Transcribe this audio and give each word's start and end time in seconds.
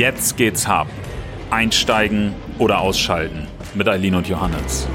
Jetzt 0.00 0.38
geht's 0.38 0.66
hart. 0.66 0.88
Einsteigen 1.50 2.32
oder 2.58 2.80
ausschalten 2.80 3.46
mit 3.74 3.86
Eileen 3.86 4.14
und 4.14 4.26
Johannes. 4.26 4.88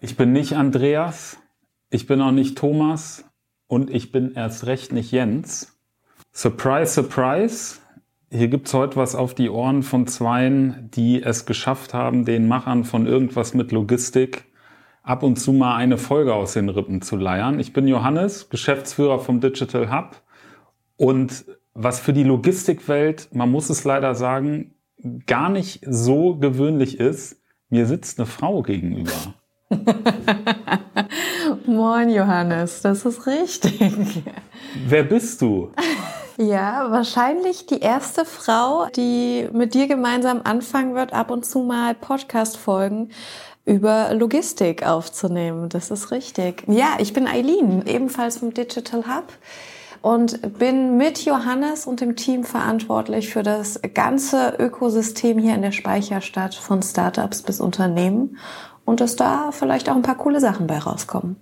Ich 0.00 0.16
bin 0.16 0.32
nicht 0.32 0.54
Andreas, 0.54 1.36
ich 1.90 2.06
bin 2.06 2.22
auch 2.22 2.30
nicht 2.30 2.56
Thomas 2.56 3.26
und 3.66 3.90
ich 3.90 4.12
bin 4.12 4.32
erst 4.32 4.64
recht 4.64 4.94
nicht 4.94 5.12
Jens. 5.12 5.78
Surprise, 6.32 6.90
surprise. 6.94 7.80
Hier 8.30 8.48
gibt's 8.48 8.72
heute 8.72 8.96
was 8.96 9.14
auf 9.14 9.34
die 9.34 9.50
Ohren 9.50 9.82
von 9.82 10.06
Zweien, 10.06 10.88
die 10.94 11.22
es 11.22 11.44
geschafft 11.44 11.92
haben, 11.92 12.24
den 12.24 12.48
Machern 12.48 12.84
von 12.84 13.06
irgendwas 13.06 13.52
mit 13.52 13.72
Logistik 13.72 14.46
ab 15.02 15.22
und 15.22 15.36
zu 15.36 15.52
mal 15.52 15.76
eine 15.76 15.98
Folge 15.98 16.32
aus 16.32 16.54
den 16.54 16.70
Rippen 16.70 17.02
zu 17.02 17.16
leiern. 17.16 17.60
Ich 17.60 17.74
bin 17.74 17.86
Johannes, 17.86 18.48
Geschäftsführer 18.48 19.18
vom 19.18 19.42
Digital 19.42 19.94
Hub 19.94 20.22
und 20.96 21.44
was 21.74 21.98
für 21.98 22.12
die 22.12 22.22
Logistikwelt, 22.22 23.28
man 23.32 23.50
muss 23.50 23.68
es 23.68 23.84
leider 23.84 24.14
sagen, 24.14 24.74
gar 25.26 25.48
nicht 25.48 25.80
so 25.86 26.36
gewöhnlich 26.36 26.98
ist, 26.98 27.36
mir 27.68 27.86
sitzt 27.86 28.18
eine 28.18 28.26
Frau 28.26 28.62
gegenüber. 28.62 29.34
Moin 31.66 32.10
Johannes, 32.10 32.82
das 32.82 33.04
ist 33.04 33.26
richtig. 33.26 34.22
Wer 34.86 35.02
bist 35.02 35.42
du? 35.42 35.72
Ja, 36.36 36.90
wahrscheinlich 36.90 37.66
die 37.66 37.80
erste 37.80 38.24
Frau, 38.24 38.86
die 38.96 39.48
mit 39.52 39.74
dir 39.74 39.88
gemeinsam 39.88 40.40
anfangen 40.44 40.94
wird, 40.94 41.12
ab 41.12 41.30
und 41.30 41.44
zu 41.44 41.60
mal 41.60 41.94
Podcast-Folgen 41.94 43.10
über 43.64 44.12
Logistik 44.14 44.86
aufzunehmen. 44.86 45.68
Das 45.68 45.90
ist 45.90 46.10
richtig. 46.10 46.64
Ja, 46.66 46.96
ich 46.98 47.12
bin 47.12 47.26
Eileen, 47.26 47.86
ebenfalls 47.86 48.38
vom 48.38 48.52
Digital 48.52 49.04
Hub 49.06 49.32
und 50.04 50.58
bin 50.58 50.98
mit 50.98 51.24
Johannes 51.24 51.86
und 51.86 52.02
dem 52.02 52.14
Team 52.14 52.44
verantwortlich 52.44 53.32
für 53.32 53.42
das 53.42 53.80
ganze 53.94 54.54
Ökosystem 54.58 55.38
hier 55.38 55.54
in 55.54 55.62
der 55.62 55.72
Speicherstadt 55.72 56.54
von 56.54 56.82
Startups 56.82 57.40
bis 57.40 57.58
Unternehmen 57.58 58.36
und 58.84 59.00
dass 59.00 59.16
da 59.16 59.50
vielleicht 59.50 59.88
auch 59.88 59.96
ein 59.96 60.02
paar 60.02 60.18
coole 60.18 60.40
Sachen 60.40 60.66
bei 60.66 60.76
rauskommen. 60.76 61.36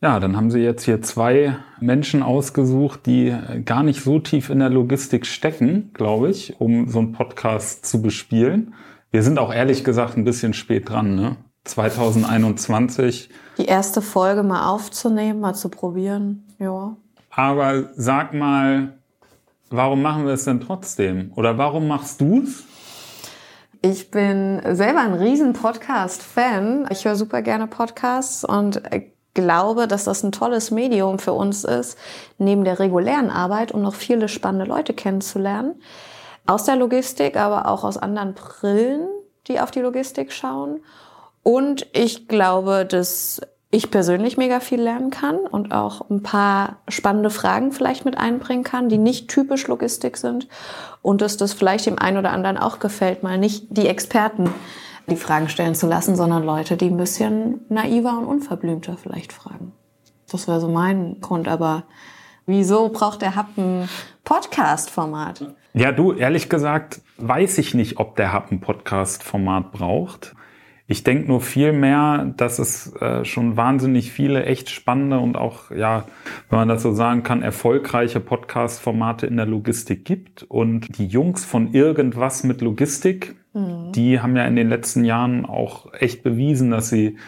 Ja, 0.00 0.20
dann 0.20 0.38
haben 0.38 0.50
Sie 0.50 0.60
jetzt 0.60 0.84
hier 0.84 1.02
zwei 1.02 1.58
Menschen 1.80 2.22
ausgesucht, 2.22 3.04
die 3.04 3.36
gar 3.66 3.82
nicht 3.82 4.02
so 4.02 4.18
tief 4.18 4.48
in 4.48 4.60
der 4.60 4.70
Logistik 4.70 5.26
stecken, 5.26 5.90
glaube 5.92 6.30
ich, 6.30 6.58
um 6.62 6.88
so 6.88 7.00
einen 7.00 7.12
Podcast 7.12 7.84
zu 7.84 8.00
bespielen. 8.00 8.72
Wir 9.10 9.22
sind 9.22 9.38
auch 9.38 9.52
ehrlich 9.52 9.84
gesagt 9.84 10.16
ein 10.16 10.24
bisschen 10.24 10.54
spät 10.54 10.88
dran, 10.88 11.14
ne? 11.14 11.36
2021. 11.64 13.28
Die 13.58 13.66
erste 13.66 14.00
Folge 14.00 14.44
mal 14.44 14.70
aufzunehmen, 14.70 15.40
mal 15.40 15.52
zu 15.52 15.68
probieren, 15.68 16.46
ja. 16.58 16.96
Aber 17.38 17.84
sag 17.94 18.34
mal, 18.34 18.98
warum 19.70 20.02
machen 20.02 20.26
wir 20.26 20.32
es 20.32 20.44
denn 20.44 20.60
trotzdem? 20.60 21.30
Oder 21.36 21.56
warum 21.56 21.86
machst 21.86 22.20
du's? 22.20 22.64
Ich 23.80 24.10
bin 24.10 24.60
selber 24.74 25.02
ein 25.02 25.14
riesen 25.14 25.52
Podcast-Fan. 25.52 26.88
Ich 26.90 27.04
höre 27.04 27.14
super 27.14 27.42
gerne 27.42 27.68
Podcasts 27.68 28.44
und 28.44 28.82
glaube, 29.34 29.86
dass 29.86 30.02
das 30.02 30.24
ein 30.24 30.32
tolles 30.32 30.72
Medium 30.72 31.20
für 31.20 31.32
uns 31.32 31.62
ist, 31.62 31.96
neben 32.38 32.64
der 32.64 32.80
regulären 32.80 33.30
Arbeit, 33.30 33.70
um 33.70 33.82
noch 33.82 33.94
viele 33.94 34.26
spannende 34.26 34.66
Leute 34.66 34.92
kennenzulernen. 34.92 35.80
Aus 36.44 36.64
der 36.64 36.74
Logistik, 36.74 37.36
aber 37.36 37.68
auch 37.68 37.84
aus 37.84 37.98
anderen 37.98 38.34
Brillen, 38.34 39.06
die 39.46 39.60
auf 39.60 39.70
die 39.70 39.82
Logistik 39.82 40.32
schauen. 40.32 40.80
Und 41.44 41.86
ich 41.92 42.26
glaube, 42.26 42.84
dass 42.84 43.40
ich 43.70 43.90
persönlich 43.90 44.38
mega 44.38 44.60
viel 44.60 44.80
lernen 44.80 45.10
kann 45.10 45.36
und 45.36 45.72
auch 45.72 46.08
ein 46.08 46.22
paar 46.22 46.78
spannende 46.88 47.28
Fragen 47.28 47.72
vielleicht 47.72 48.04
mit 48.04 48.16
einbringen 48.16 48.64
kann, 48.64 48.88
die 48.88 48.96
nicht 48.96 49.28
typisch 49.28 49.66
Logistik 49.68 50.16
sind. 50.16 50.48
Und 51.02 51.20
dass 51.20 51.36
das 51.36 51.52
vielleicht 51.52 51.86
dem 51.86 51.98
einen 51.98 52.16
oder 52.16 52.32
anderen 52.32 52.56
auch 52.56 52.78
gefällt, 52.78 53.22
mal 53.22 53.36
nicht 53.36 53.66
die 53.70 53.86
Experten 53.86 54.50
die 55.10 55.16
Fragen 55.16 55.48
stellen 55.48 55.74
zu 55.74 55.86
lassen, 55.86 56.16
sondern 56.16 56.44
Leute, 56.44 56.76
die 56.76 56.86
ein 56.86 56.96
bisschen 56.96 57.60
naiver 57.68 58.18
und 58.18 58.26
unverblümter 58.26 58.96
vielleicht 58.96 59.32
fragen. 59.32 59.72
Das 60.30 60.48
wäre 60.48 60.60
so 60.60 60.68
mein 60.68 61.20
Grund. 61.20 61.48
Aber 61.48 61.84
wieso 62.46 62.88
braucht 62.90 63.22
der 63.22 63.36
Hub 63.36 63.46
ein 63.56 63.88
Podcast-Format? 64.24 65.54
Ja, 65.74 65.92
du, 65.92 66.12
ehrlich 66.12 66.48
gesagt, 66.48 67.00
weiß 67.16 67.58
ich 67.58 67.74
nicht, 67.74 67.98
ob 67.98 68.16
der 68.16 68.34
Hub 68.34 68.50
ein 68.50 68.60
Podcast-Format 68.60 69.72
braucht. 69.72 70.34
Ich 70.90 71.04
denke 71.04 71.28
nur 71.28 71.42
viel 71.42 71.74
mehr, 71.74 72.32
dass 72.38 72.58
es 72.58 72.96
äh, 72.96 73.22
schon 73.22 73.58
wahnsinnig 73.58 74.10
viele 74.10 74.46
echt 74.46 74.70
spannende 74.70 75.18
und 75.18 75.36
auch, 75.36 75.70
ja, 75.70 76.06
wenn 76.48 76.60
man 76.60 76.68
das 76.68 76.82
so 76.82 76.92
sagen 76.92 77.22
kann, 77.22 77.42
erfolgreiche 77.42 78.20
Podcast-Formate 78.20 79.26
in 79.26 79.36
der 79.36 79.44
Logistik 79.44 80.06
gibt. 80.06 80.44
Und 80.44 80.98
die 80.98 81.06
Jungs 81.06 81.44
von 81.44 81.74
irgendwas 81.74 82.42
mit 82.42 82.62
Logistik, 82.62 83.36
mhm. 83.52 83.92
die 83.92 84.20
haben 84.20 84.34
ja 84.34 84.46
in 84.46 84.56
den 84.56 84.70
letzten 84.70 85.04
Jahren 85.04 85.44
auch 85.44 85.92
echt 85.92 86.22
bewiesen, 86.22 86.70
dass 86.70 86.88
sie 86.88 87.18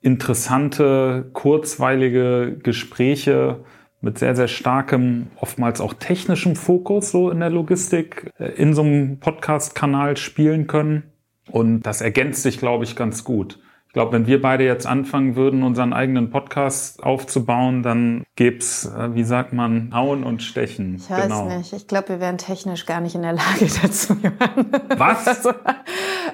interessante, 0.00 1.28
kurzweilige 1.34 2.58
Gespräche 2.62 3.66
mit 4.00 4.18
sehr, 4.18 4.34
sehr 4.34 4.48
starkem, 4.48 5.26
oftmals 5.36 5.82
auch 5.82 5.92
technischem 5.92 6.56
Fokus 6.56 7.10
so 7.10 7.30
in 7.30 7.40
der 7.40 7.50
Logistik 7.50 8.30
äh, 8.38 8.46
in 8.52 8.72
so 8.72 8.80
einem 8.80 9.18
Podcast-Kanal 9.18 10.16
spielen 10.16 10.66
können. 10.66 11.13
Und 11.50 11.82
das 11.82 12.00
ergänzt 12.00 12.42
sich, 12.42 12.58
glaube 12.58 12.84
ich, 12.84 12.96
ganz 12.96 13.24
gut. 13.24 13.58
Ich 13.88 13.92
glaube, 13.96 14.10
wenn 14.10 14.26
wir 14.26 14.42
beide 14.42 14.64
jetzt 14.64 14.88
anfangen 14.88 15.36
würden, 15.36 15.62
unseren 15.62 15.92
eigenen 15.92 16.30
Podcast 16.30 17.04
aufzubauen, 17.04 17.84
dann 17.84 18.24
gäb's, 18.34 18.86
äh, 18.86 19.14
wie 19.14 19.22
sagt 19.22 19.52
man, 19.52 19.94
Hauen 19.94 20.24
und 20.24 20.42
Stechen. 20.42 20.96
Ich 20.96 21.08
weiß 21.08 21.22
genau. 21.22 21.56
nicht. 21.56 21.72
Ich 21.72 21.86
glaube, 21.86 22.08
wir 22.08 22.20
wären 22.20 22.36
technisch 22.36 22.86
gar 22.86 23.00
nicht 23.00 23.14
in 23.14 23.22
der 23.22 23.34
Lage 23.34 23.68
dazu. 23.82 24.16
Was? 24.96 25.28
Also, 25.28 25.52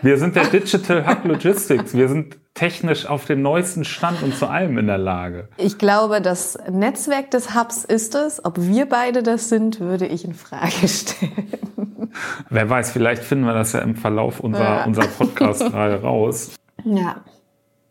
wir 0.03 0.19
sind 0.19 0.37
der 0.37 0.47
Digital 0.47 1.07
Hub 1.07 1.25
Logistics. 1.25 1.95
Wir 1.95 2.09
sind 2.09 2.39
technisch 2.55 3.07
auf 3.07 3.27
dem 3.27 3.43
neuesten 3.43 3.85
Stand 3.85 4.23
und 4.23 4.35
zu 4.35 4.47
allem 4.47 4.79
in 4.79 4.87
der 4.87 4.99
Lage. 4.99 5.49
Ich 5.57 5.79
glaube, 5.79 6.21
das 6.21 6.59
Netzwerk 6.71 7.31
des 7.31 7.55
Hubs 7.55 7.85
ist 7.85 8.15
es. 8.15 8.45
Ob 8.45 8.59
wir 8.59 8.87
beide 8.87 9.23
das 9.23 9.49
sind, 9.49 9.81
würde 9.81 10.07
ich 10.07 10.25
in 10.25 10.35
Frage 10.35 10.89
stellen. 10.89 12.13
Wer 12.49 12.69
weiß, 12.69 12.91
vielleicht 12.91 13.23
finden 13.23 13.45
wir 13.45 13.55
das 13.55 13.73
ja 13.73 13.81
im 13.81 13.95
Verlauf 13.95 14.41
unserer, 14.41 14.79
ja. 14.79 14.85
unserer 14.85 15.07
Podcast-Reihe 15.07 16.01
raus. 16.03 16.51
Ja. 16.85 17.17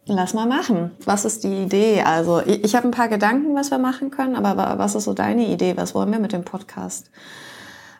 Lass 0.06 0.34
mal 0.34 0.47
machen. 0.47 0.91
Was 1.06 1.24
ist 1.24 1.44
die 1.44 1.64
Idee? 1.64 2.02
Also, 2.02 2.41
ich, 2.44 2.64
ich 2.64 2.76
habe 2.76 2.88
ein 2.88 2.91
paar 2.91 3.09
Gedanken, 3.09 3.56
was 3.56 3.70
wir 3.70 3.78
machen 3.78 4.09
können, 4.09 4.36
aber 4.36 4.80
was 4.80 4.96
ist 4.96 5.03
so 5.03 5.14
deine 5.14 5.46
Idee? 5.46 5.78
Was 5.78 5.94
wollen 5.94 6.12
wir 6.12 6.20
mit 6.20 6.34
dem 6.34 6.44
Podcast 6.44 7.12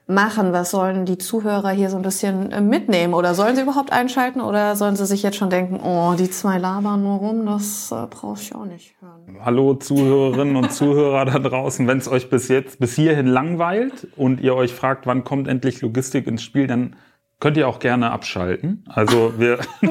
machen? 0.10 0.52
Was 0.54 0.72
sollen 0.72 1.06
die 1.06 1.18
Zuhörer 1.18 1.70
hier 1.70 1.90
so 1.90 1.98
ein 1.98 2.02
bisschen 2.02 2.52
äh, 2.52 2.62
mitnehmen? 2.62 3.14
Oder 3.14 3.36
sollen 3.36 3.56
sie 3.56 3.62
überhaupt 3.62 3.94
einschalten? 3.94 4.42
Oder 4.42 4.76
sollen 4.76 4.96
sie 4.96 5.06
sich 5.06 5.24
jetzt 5.24 5.38
schon 5.38 5.50
denken, 5.50 5.80
oh, 5.82 6.16
die 6.18 6.30
zwei 6.30 6.58
labern 6.58 7.04
nur 7.04 7.18
rum, 7.20 7.46
das 7.46 7.92
äh, 7.92 8.08
brauche 8.10 8.42
ich 8.42 8.54
auch 8.56 8.66
nicht 8.66 8.96
hören. 9.00 9.38
Hallo 9.46 9.76
Zuhörerinnen 9.76 10.56
und 10.56 10.74
Zuhörer 10.74 11.26
da 11.26 11.40
draußen. 11.40 11.88
Wenn 11.88 12.00
es 12.00 12.08
euch 12.08 12.30
bis 12.30 12.48
jetzt, 12.48 12.80
bis 12.80 12.96
hierhin 12.96 13.28
langweilt 13.28 14.08
und 14.16 14.42
ihr 14.42 14.56
euch 14.56 14.74
fragt, 14.74 15.06
wann 15.06 15.24
kommt 15.24 15.48
endlich 15.48 15.82
Logistik 15.82 16.28
ins 16.28 16.44
Spiel, 16.44 16.68
dann 16.68 16.96
könnt 17.40 17.56
ihr 17.58 17.68
auch 17.68 17.80
gerne 17.80 18.12
abschalten. 18.12 18.84
Also 18.90 19.34
wir... 19.38 19.60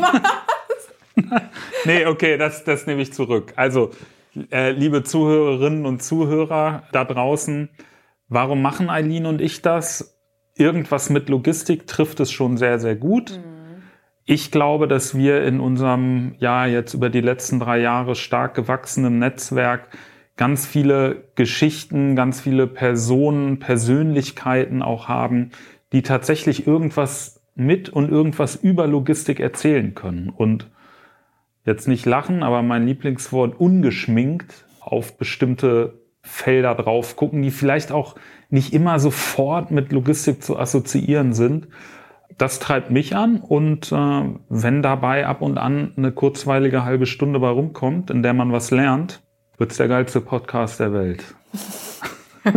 nee, 1.85 2.07
okay, 2.07 2.37
das, 2.37 2.65
das 2.65 2.87
nehme 2.87 3.03
ich 3.03 3.13
zurück. 3.13 3.53
Also, 3.57 3.91
äh, 4.51 4.73
liebe 4.73 5.03
Zuhörerinnen 5.03 5.87
und 5.87 6.03
Zuhörer 6.03 6.83
da 6.93 7.05
draußen, 7.05 7.71
Warum 8.29 8.63
machen 8.63 8.91
Eileen 8.91 9.27
und 9.27 9.41
ich 9.41 9.63
das? 9.63 10.19
Irgendwas 10.55 11.09
mit 11.09 11.29
Logistik 11.29 11.87
trifft 11.87 12.21
es 12.21 12.31
schon 12.31 12.57
sehr, 12.57 12.79
sehr 12.79 12.97
gut. 12.97 13.39
Mhm. 13.39 13.83
Ich 14.25 14.51
glaube, 14.51 14.89
dass 14.89 15.17
wir 15.17 15.45
in 15.45 15.61
unserem, 15.61 16.35
ja, 16.39 16.67
jetzt 16.67 16.93
über 16.93 17.09
die 17.09 17.23
letzten 17.23 17.61
drei 17.61 17.79
Jahre 17.81 18.15
stark 18.15 18.55
gewachsenen 18.55 19.19
Netzwerk 19.19 19.89
ganz 20.37 20.67
viele 20.67 21.25
Geschichten, 21.35 22.15
ganz 22.15 22.41
viele 22.41 22.67
Personen, 22.67 23.59
Persönlichkeiten 23.59 24.83
auch 24.83 25.09
haben, 25.09 25.51
die 25.93 26.03
tatsächlich 26.03 26.67
irgendwas 26.67 27.43
mit 27.55 27.89
und 27.89 28.11
irgendwas 28.11 28.55
über 28.55 28.87
Logistik 28.87 29.41
erzählen 29.41 29.95
können. 29.95 30.29
Und 30.29 30.71
jetzt 31.65 31.89
nicht 31.89 32.07
lachen, 32.07 32.43
aber 32.43 32.63
mein 32.63 32.87
Lieblingswort 32.87 33.59
ungeschminkt 33.59 34.67
auf 34.81 35.17
bestimmte 35.17 36.01
Felder 36.29 36.75
drauf 36.75 37.17
gucken, 37.17 37.43
die 37.43 37.51
vielleicht 37.51 37.91
auch 37.91 38.15
nicht 38.51 38.73
immer 38.73 38.99
sofort 38.99 39.71
mit 39.71 39.93
Logistik 39.93 40.43
zu 40.43 40.59
assoziieren 40.59 41.33
sind. 41.33 41.69
Das 42.37 42.61
treibt 42.61 42.91
mich 42.91 43.17
an 43.17 43.41
und 43.41 43.91
äh, 43.91 44.25
wenn 44.49 44.83
dabei 44.83 45.27
ab 45.27 45.43
und 45.43 45.59
an 45.59 45.93
eine 45.97 46.13
kurzweilige 46.13 46.85
halbe 46.85 47.07
Stunde 47.07 47.41
bei 47.41 47.49
rumkommt, 47.49 48.11
in 48.11 48.23
der 48.23 48.35
man 48.35 48.53
was 48.53 48.71
lernt, 48.71 49.23
wird's 49.57 49.77
der 49.77 49.89
geilste 49.89 50.21
Podcast 50.21 50.79
der 50.79 50.93
Welt. 50.93 51.25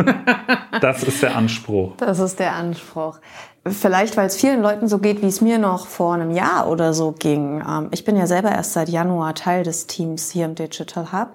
das 0.81 1.03
ist 1.03 1.23
der 1.23 1.35
Anspruch. 1.35 1.95
Das 1.97 2.19
ist 2.19 2.39
der 2.39 2.53
Anspruch. 2.53 3.19
Vielleicht, 3.65 4.17
weil 4.17 4.27
es 4.27 4.37
vielen 4.37 4.61
Leuten 4.61 4.87
so 4.87 4.97
geht, 4.97 5.21
wie 5.21 5.27
es 5.27 5.41
mir 5.41 5.57
noch 5.57 5.87
vor 5.87 6.13
einem 6.15 6.31
Jahr 6.31 6.67
oder 6.67 6.93
so 6.93 7.11
ging. 7.11 7.63
Ähm, 7.67 7.89
ich 7.91 8.03
bin 8.03 8.15
ja 8.15 8.27
selber 8.27 8.51
erst 8.51 8.73
seit 8.73 8.89
Januar 8.89 9.33
Teil 9.33 9.63
des 9.63 9.87
Teams 9.87 10.29
hier 10.31 10.45
im 10.45 10.55
Digital 10.55 11.11
Hub. 11.11 11.29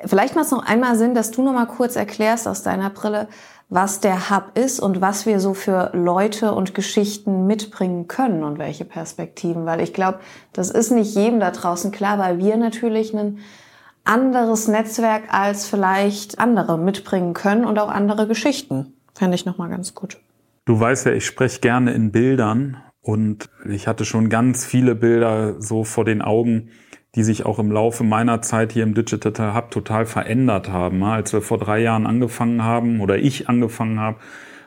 Vielleicht 0.00 0.34
macht 0.34 0.46
es 0.46 0.50
noch 0.50 0.64
einmal 0.64 0.96
Sinn, 0.96 1.14
dass 1.14 1.30
du 1.30 1.42
noch 1.42 1.52
mal 1.52 1.66
kurz 1.66 1.96
erklärst 1.96 2.48
aus 2.48 2.62
deiner 2.62 2.90
Brille, 2.90 3.28
was 3.68 4.00
der 4.00 4.30
Hub 4.30 4.56
ist 4.58 4.80
und 4.80 5.00
was 5.00 5.26
wir 5.26 5.40
so 5.40 5.54
für 5.54 5.90
Leute 5.94 6.54
und 6.54 6.74
Geschichten 6.74 7.46
mitbringen 7.46 8.08
können 8.08 8.44
und 8.44 8.58
welche 8.58 8.84
Perspektiven. 8.84 9.66
Weil 9.66 9.80
ich 9.80 9.94
glaube, 9.94 10.20
das 10.52 10.70
ist 10.70 10.90
nicht 10.90 11.14
jedem 11.14 11.40
da 11.40 11.50
draußen 11.50 11.90
klar, 11.90 12.18
weil 12.18 12.38
wir 12.38 12.56
natürlich 12.56 13.14
ein 13.14 13.38
anderes 14.04 14.68
Netzwerk 14.68 15.32
als 15.32 15.66
vielleicht 15.66 16.38
andere 16.38 16.78
mitbringen 16.78 17.32
können 17.32 17.64
und 17.64 17.78
auch 17.78 17.88
andere 17.88 18.28
Geschichten. 18.28 18.94
Fände 19.14 19.34
ich 19.34 19.46
nochmal 19.46 19.70
ganz 19.70 19.94
gut. 19.94 20.18
Du 20.66 20.78
weißt 20.78 21.06
ja, 21.06 21.12
ich 21.12 21.26
spreche 21.26 21.60
gerne 21.60 21.92
in 21.92 22.12
Bildern 22.12 22.76
und 23.00 23.50
ich 23.68 23.86
hatte 23.86 24.04
schon 24.04 24.28
ganz 24.28 24.64
viele 24.64 24.94
Bilder 24.94 25.60
so 25.60 25.84
vor 25.84 26.04
den 26.04 26.22
Augen, 26.22 26.70
die 27.14 27.22
sich 27.22 27.46
auch 27.46 27.58
im 27.58 27.70
Laufe 27.70 28.04
meiner 28.04 28.42
Zeit 28.42 28.72
hier 28.72 28.82
im 28.82 28.94
Digital 28.94 29.54
Hub 29.54 29.70
total 29.70 30.06
verändert 30.06 30.68
haben. 30.68 31.02
Als 31.04 31.32
wir 31.32 31.42
vor 31.42 31.58
drei 31.58 31.80
Jahren 31.80 32.06
angefangen 32.06 32.62
haben 32.64 33.00
oder 33.00 33.18
ich 33.18 33.48
angefangen 33.48 34.00
habe, 34.00 34.18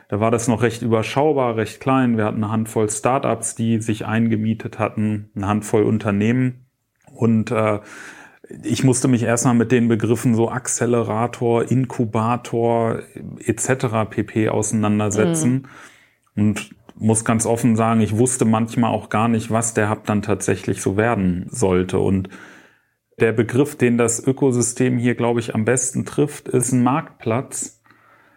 da 0.08 0.20
war 0.20 0.30
das 0.30 0.48
noch 0.48 0.62
recht 0.62 0.80
überschaubar, 0.80 1.56
recht 1.56 1.80
klein. 1.80 2.16
Wir 2.16 2.24
hatten 2.24 2.42
eine 2.42 2.50
Handvoll 2.50 2.88
Startups, 2.88 3.54
die 3.54 3.80
sich 3.82 4.06
eingemietet 4.06 4.78
hatten, 4.78 5.30
eine 5.36 5.46
Handvoll 5.46 5.82
Unternehmen. 5.82 6.66
Und 7.14 7.50
äh, 7.50 7.80
ich 8.62 8.84
musste 8.84 9.08
mich 9.08 9.22
erstmal 9.22 9.54
mit 9.54 9.70
den 9.70 9.88
Begriffen 9.88 10.34
so 10.34 10.50
Accelerator, 10.50 11.70
Inkubator 11.70 13.00
etc. 13.44 14.08
pp 14.08 14.48
auseinandersetzen. 14.48 15.66
Mhm. 16.34 16.42
Und 16.48 16.70
muss 16.98 17.24
ganz 17.24 17.46
offen 17.46 17.76
sagen, 17.76 18.00
ich 18.00 18.16
wusste 18.16 18.44
manchmal 18.44 18.92
auch 18.92 19.08
gar 19.08 19.28
nicht, 19.28 19.50
was 19.50 19.74
der 19.74 19.90
Hub 19.90 20.04
dann 20.04 20.22
tatsächlich 20.22 20.82
so 20.82 20.96
werden 20.96 21.46
sollte. 21.50 21.98
Und 21.98 22.28
der 23.20 23.32
Begriff, 23.32 23.76
den 23.76 23.98
das 23.98 24.24
Ökosystem 24.24 24.98
hier, 24.98 25.14
glaube 25.14 25.40
ich, 25.40 25.54
am 25.54 25.64
besten 25.64 26.04
trifft, 26.04 26.48
ist 26.48 26.72
ein 26.72 26.82
Marktplatz, 26.82 27.82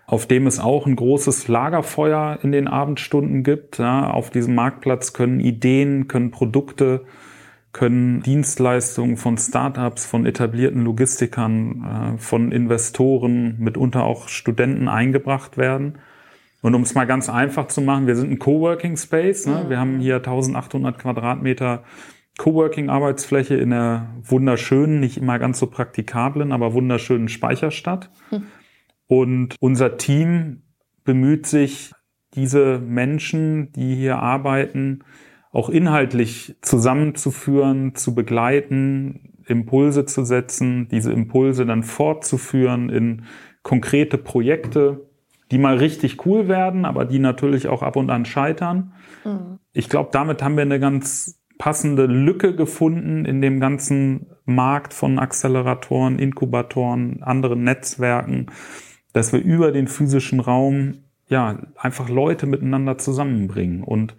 auf 0.08 0.26
dem 0.26 0.48
es 0.48 0.60
auch 0.60 0.86
ein 0.86 0.96
großes 0.96 1.48
Lagerfeuer 1.48 2.40
in 2.42 2.52
den 2.52 2.68
Abendstunden 2.68 3.44
gibt. 3.44 3.78
Ja, 3.78 4.10
auf 4.10 4.30
diesem 4.30 4.56
Marktplatz 4.56 5.14
können 5.14 5.40
Ideen, 5.40 6.08
können 6.08 6.32
Produkte, 6.32 7.06
können 7.72 8.22
Dienstleistungen 8.22 9.18
von 9.18 9.38
Startups, 9.38 10.06
von 10.06 10.26
etablierten 10.26 10.84
Logistikern, 10.84 12.16
äh, 12.16 12.18
von 12.18 12.52
Investoren, 12.52 13.56
mitunter 13.60 14.04
auch 14.04 14.28
Studenten 14.28 14.88
eingebracht 14.88 15.58
werden. 15.58 16.00
Und 16.62 16.76
um 16.76 16.84
es 16.84 16.94
mal 16.94 17.06
ganz 17.06 17.30
einfach 17.30 17.68
zu 17.68 17.82
machen, 17.82 18.08
wir 18.08 18.16
sind 18.16 18.32
ein 18.32 18.40
Coworking 18.40 18.98
Space. 18.98 19.48
Ne? 19.48 19.64
Mhm. 19.66 19.70
Wir 19.70 19.80
haben 19.80 20.00
hier 20.00 20.18
1800 20.18 21.00
Quadratmeter 21.00 21.84
Coworking-Arbeitsfläche 22.38 23.56
in 23.56 23.72
der 23.72 24.16
wunderschönen, 24.24 25.00
nicht 25.00 25.18
immer 25.18 25.40
ganz 25.40 25.60
so 25.60 25.68
praktikablen, 25.68 26.52
aber 26.52 26.74
wunderschönen 26.74 27.28
Speicherstadt. 27.28 28.10
Mhm. 28.32 28.44
Und 29.08 29.56
unser 29.60 29.98
Team 29.98 30.64
bemüht 31.04 31.46
sich, 31.46 31.92
diese 32.34 32.80
Menschen, 32.80 33.74
die 33.74 33.96
hier 33.96 34.20
arbeiten, 34.20 35.04
auch 35.52 35.70
inhaltlich 35.70 36.56
zusammenzuführen, 36.62 37.94
zu 37.96 38.16
begleiten, 38.16 39.34
Impulse 39.48 40.06
zu 40.06 40.24
setzen, 40.24 40.88
diese 40.90 41.12
Impulse 41.12 41.66
dann 41.66 41.84
fortzuführen 41.84 42.90
in 42.90 43.26
konkrete 43.64 44.18
Projekte 44.18 45.11
die 45.52 45.58
mal 45.58 45.78
richtig 45.78 46.26
cool 46.26 46.48
werden, 46.48 46.86
aber 46.86 47.06
die 47.06 47.20
natürlich 47.20 47.68
auch 47.68 47.84
ab 47.84 47.98
und 47.98 48.10
an 48.10 48.26
scheitern. 48.26 48.94
Mhm. 49.26 49.60
Ich 49.74 49.90
glaube, 49.90 50.10
damit 50.12 50.42
haben 50.42 50.56
wir 50.56 50.64
eine 50.64 50.80
ganz 50.80 51.42
passende 51.58 52.06
Lücke 52.06 52.56
gefunden 52.56 53.26
in 53.26 53.42
dem 53.42 53.60
ganzen 53.60 54.28
Markt 54.46 54.94
von 54.94 55.20
Acceleratoren, 55.20 56.18
Inkubatoren, 56.18 57.22
anderen 57.22 57.64
Netzwerken, 57.64 58.48
dass 59.14 59.34
wir 59.34 59.42
über 59.42 59.72
den 59.72 59.88
physischen 59.88 60.40
Raum 60.40 61.04
ja 61.28 61.60
einfach 61.78 62.10
Leute 62.10 62.48
miteinander 62.48 62.98
zusammenbringen. 62.98 63.84
Und 63.84 64.16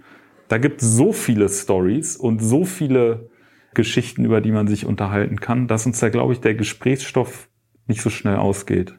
da 0.49 0.59
gibt 0.59 0.83
es 0.83 0.93
so 0.93 1.13
viele 1.13 1.49
Stories 1.49 2.17
und 2.17 2.41
so 2.41 2.65
viele 2.65 3.31
Geschichten, 3.75 4.25
über 4.25 4.41
die 4.41 4.53
man 4.53 4.69
sich 4.69 4.87
unterhalten 4.87 5.41
kann, 5.41 5.67
dass 5.67 5.87
uns 5.87 5.99
da, 5.99 6.11
glaube 6.11 6.35
ich, 6.35 6.41
der 6.41 6.55
Gesprächsstoff 6.55 7.49
nicht 7.87 8.03
so 8.03 8.11
schnell 8.11 8.37
ausgeht. 8.37 8.95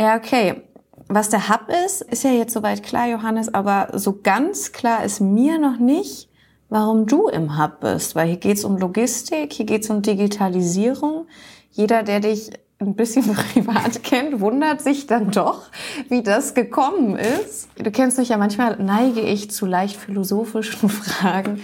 Ja, 0.00 0.16
okay. 0.16 0.62
Was 1.08 1.28
der 1.28 1.50
Hub 1.50 1.68
ist, 1.84 2.00
ist 2.00 2.24
ja 2.24 2.30
jetzt 2.30 2.54
soweit 2.54 2.82
klar, 2.82 3.06
Johannes, 3.06 3.52
aber 3.52 3.88
so 3.98 4.18
ganz 4.22 4.72
klar 4.72 5.04
ist 5.04 5.20
mir 5.20 5.58
noch 5.58 5.78
nicht, 5.78 6.30
warum 6.70 7.06
du 7.06 7.28
im 7.28 7.58
Hub 7.58 7.80
bist. 7.80 8.14
Weil 8.14 8.28
hier 8.28 8.38
geht's 8.38 8.64
um 8.64 8.78
Logistik, 8.78 9.52
hier 9.52 9.66
geht's 9.66 9.90
um 9.90 10.00
Digitalisierung. 10.00 11.26
Jeder, 11.70 12.02
der 12.02 12.20
dich 12.20 12.50
ein 12.78 12.94
bisschen 12.94 13.34
privat 13.52 14.02
kennt, 14.02 14.40
wundert 14.40 14.80
sich 14.80 15.06
dann 15.06 15.32
doch, 15.32 15.64
wie 16.08 16.22
das 16.22 16.54
gekommen 16.54 17.16
ist. 17.16 17.68
Du 17.76 17.90
kennst 17.90 18.16
mich 18.16 18.30
ja 18.30 18.38
manchmal, 18.38 18.78
neige 18.82 19.20
ich 19.20 19.50
zu 19.50 19.66
leicht 19.66 19.96
philosophischen 19.96 20.88
Fragen. 20.88 21.60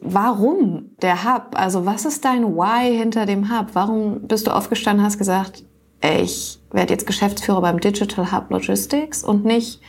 Warum 0.00 0.96
der 1.00 1.22
Hub? 1.22 1.50
Also 1.54 1.86
was 1.86 2.06
ist 2.06 2.24
dein 2.24 2.56
Why 2.56 2.96
hinter 2.96 3.24
dem 3.24 3.56
Hub? 3.56 3.68
Warum 3.74 4.22
bist 4.22 4.48
du 4.48 4.50
aufgestanden, 4.50 5.06
hast 5.06 5.18
gesagt, 5.18 5.62
ich 6.02 6.58
werde 6.70 6.92
jetzt 6.92 7.06
Geschäftsführer 7.06 7.60
beim 7.60 7.80
Digital 7.80 8.32
Hub 8.32 8.50
Logistics 8.50 9.24
und 9.24 9.44
nicht, 9.44 9.80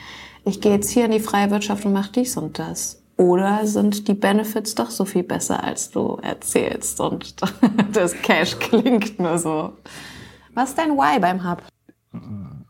ich 0.46 0.62
gehe 0.62 0.74
jetzt 0.74 0.90
hier 0.90 1.06
in 1.06 1.12
die 1.12 1.20
freie 1.20 1.52
Wirtschaft 1.52 1.86
und 1.86 1.94
mache 1.94 2.12
dies 2.14 2.38
und 2.38 2.58
das. 2.58 3.02
Oder 3.18 3.66
sind 3.66 4.08
die 4.08 4.14
Benefits 4.14 4.76
doch 4.76 4.90
so 4.90 5.04
viel 5.04 5.24
besser, 5.24 5.62
als 5.64 5.92
du 5.92 6.18
erzählst 6.22 7.02
und 7.02 7.36
das 7.94 8.14
Cash 8.22 8.58
klingt 8.60 9.20
nur 9.20 9.38
so? 9.38 9.74
Was 10.54 10.70
ist 10.70 10.78
dein 10.78 10.92
Why 10.92 11.20
beim 11.20 11.50
Hub? 11.50 11.62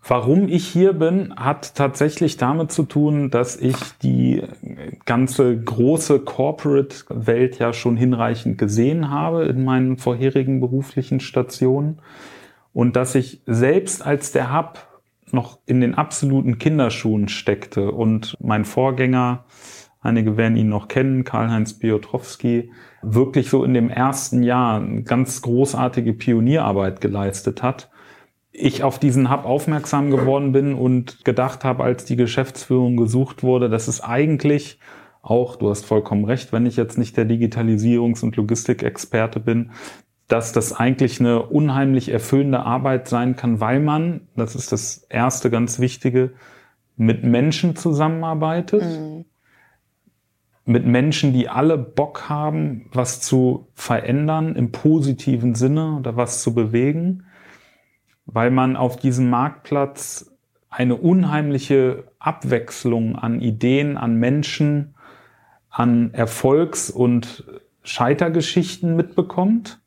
Warum 0.08 0.48
ich 0.48 0.68
hier 0.68 0.94
bin, 0.94 1.36
hat 1.36 1.76
tatsächlich 1.76 2.38
damit 2.38 2.72
zu 2.72 2.84
tun, 2.84 3.30
dass 3.30 3.56
ich 3.58 3.76
die 4.02 4.42
ganze 5.06 5.56
große 5.56 6.20
Corporate-Welt 6.22 7.60
ja 7.60 7.72
schon 7.72 7.96
hinreichend 7.96 8.58
gesehen 8.58 9.12
habe 9.12 9.46
in 9.46 9.64
meinen 9.64 9.98
vorherigen 9.98 10.62
beruflichen 10.62 11.20
Stationen 11.20 12.00
und 12.74 12.96
dass 12.96 13.16
ich 13.16 13.42
selbst 13.46 14.06
als 14.06 14.32
der 14.32 14.56
Hub 14.56 14.88
noch 15.32 15.60
in 15.66 15.82
den 15.82 15.96
absoluten 15.96 16.58
Kinderschuhen 16.58 17.30
steckte 17.30 17.92
und 17.92 18.36
mein 18.40 18.66
Vorgänger, 18.66 19.46
einige 20.02 20.38
werden 20.38 20.58
ihn 20.58 20.70
noch 20.70 20.88
kennen, 20.88 21.24
Karl-Heinz 21.24 21.74
Biotrowski, 21.74 22.72
wirklich 23.02 23.50
so 23.50 23.64
in 23.64 23.74
dem 23.74 23.90
ersten 23.90 24.44
Jahr 24.44 24.82
eine 24.82 25.04
ganz 25.04 25.42
großartige 25.42 26.14
Pionierarbeit 26.14 27.02
geleistet 27.02 27.62
hat. 27.62 27.90
Ich 28.52 28.84
auf 28.84 29.00
diesen 29.00 29.32
Hub 29.32 29.46
aufmerksam 29.46 30.10
geworden 30.10 30.52
bin 30.52 30.74
und 30.74 31.24
gedacht 31.24 31.64
habe, 31.64 31.84
als 31.84 32.06
die 32.06 32.16
Geschäftsführung 32.16 32.98
gesucht 32.98 33.44
wurde, 33.44 33.70
dass 33.70 33.88
es 33.88 34.02
eigentlich 34.02 34.80
auch, 35.22 35.58
du 35.58 35.70
hast 35.70 35.86
vollkommen 35.86 36.26
recht, 36.26 36.52
wenn 36.54 36.66
ich 36.66 36.76
jetzt 36.76 36.98
nicht 36.98 37.16
der 37.18 37.28
Digitalisierungs- 37.28 38.24
und 38.24 38.36
Logistikexperte 38.36 39.40
bin, 39.40 39.72
dass 40.30 40.52
das 40.52 40.74
eigentlich 40.74 41.20
eine 41.20 41.42
unheimlich 41.42 42.10
erfüllende 42.10 42.60
Arbeit 42.60 43.08
sein 43.10 43.36
kann, 43.36 43.60
weil 43.60 43.80
man, 43.80 44.22
das 44.36 44.56
ist 44.56 44.72
das 44.72 45.06
erste 45.10 45.50
ganz 45.50 45.80
Wichtige, 45.80 46.34
mit 46.96 47.24
Menschen 47.24 47.76
zusammenarbeitet. 47.76 48.84
Mhm. 48.84 49.26
Mit 50.66 50.86
Menschen, 50.86 51.34
die 51.34 51.50
alle 51.50 51.80
Bock 51.80 52.30
haben, 52.30 52.86
was 52.94 53.22
zu 53.22 53.70
verändern 53.74 54.56
im 54.56 54.72
positiven 54.72 55.56
Sinne 55.56 55.96
oder 55.98 56.16
was 56.16 56.44
zu 56.44 56.54
bewegen, 56.54 57.24
weil 58.28 58.52
man 58.52 58.76
auf 58.76 58.98
diesem 58.98 59.32
Marktplatz 59.32 60.32
eine 60.70 60.96
unheimliche 60.96 62.04
Abwechslung 62.20 63.16
an 63.16 63.42
Ideen, 63.42 63.98
an 63.98 64.18
Menschen, 64.18 64.94
an 65.72 66.14
Erfolgs- 66.14 66.92
und 66.92 67.46
Scheitergeschichten 67.82 68.96
mitbekommt 68.96 69.79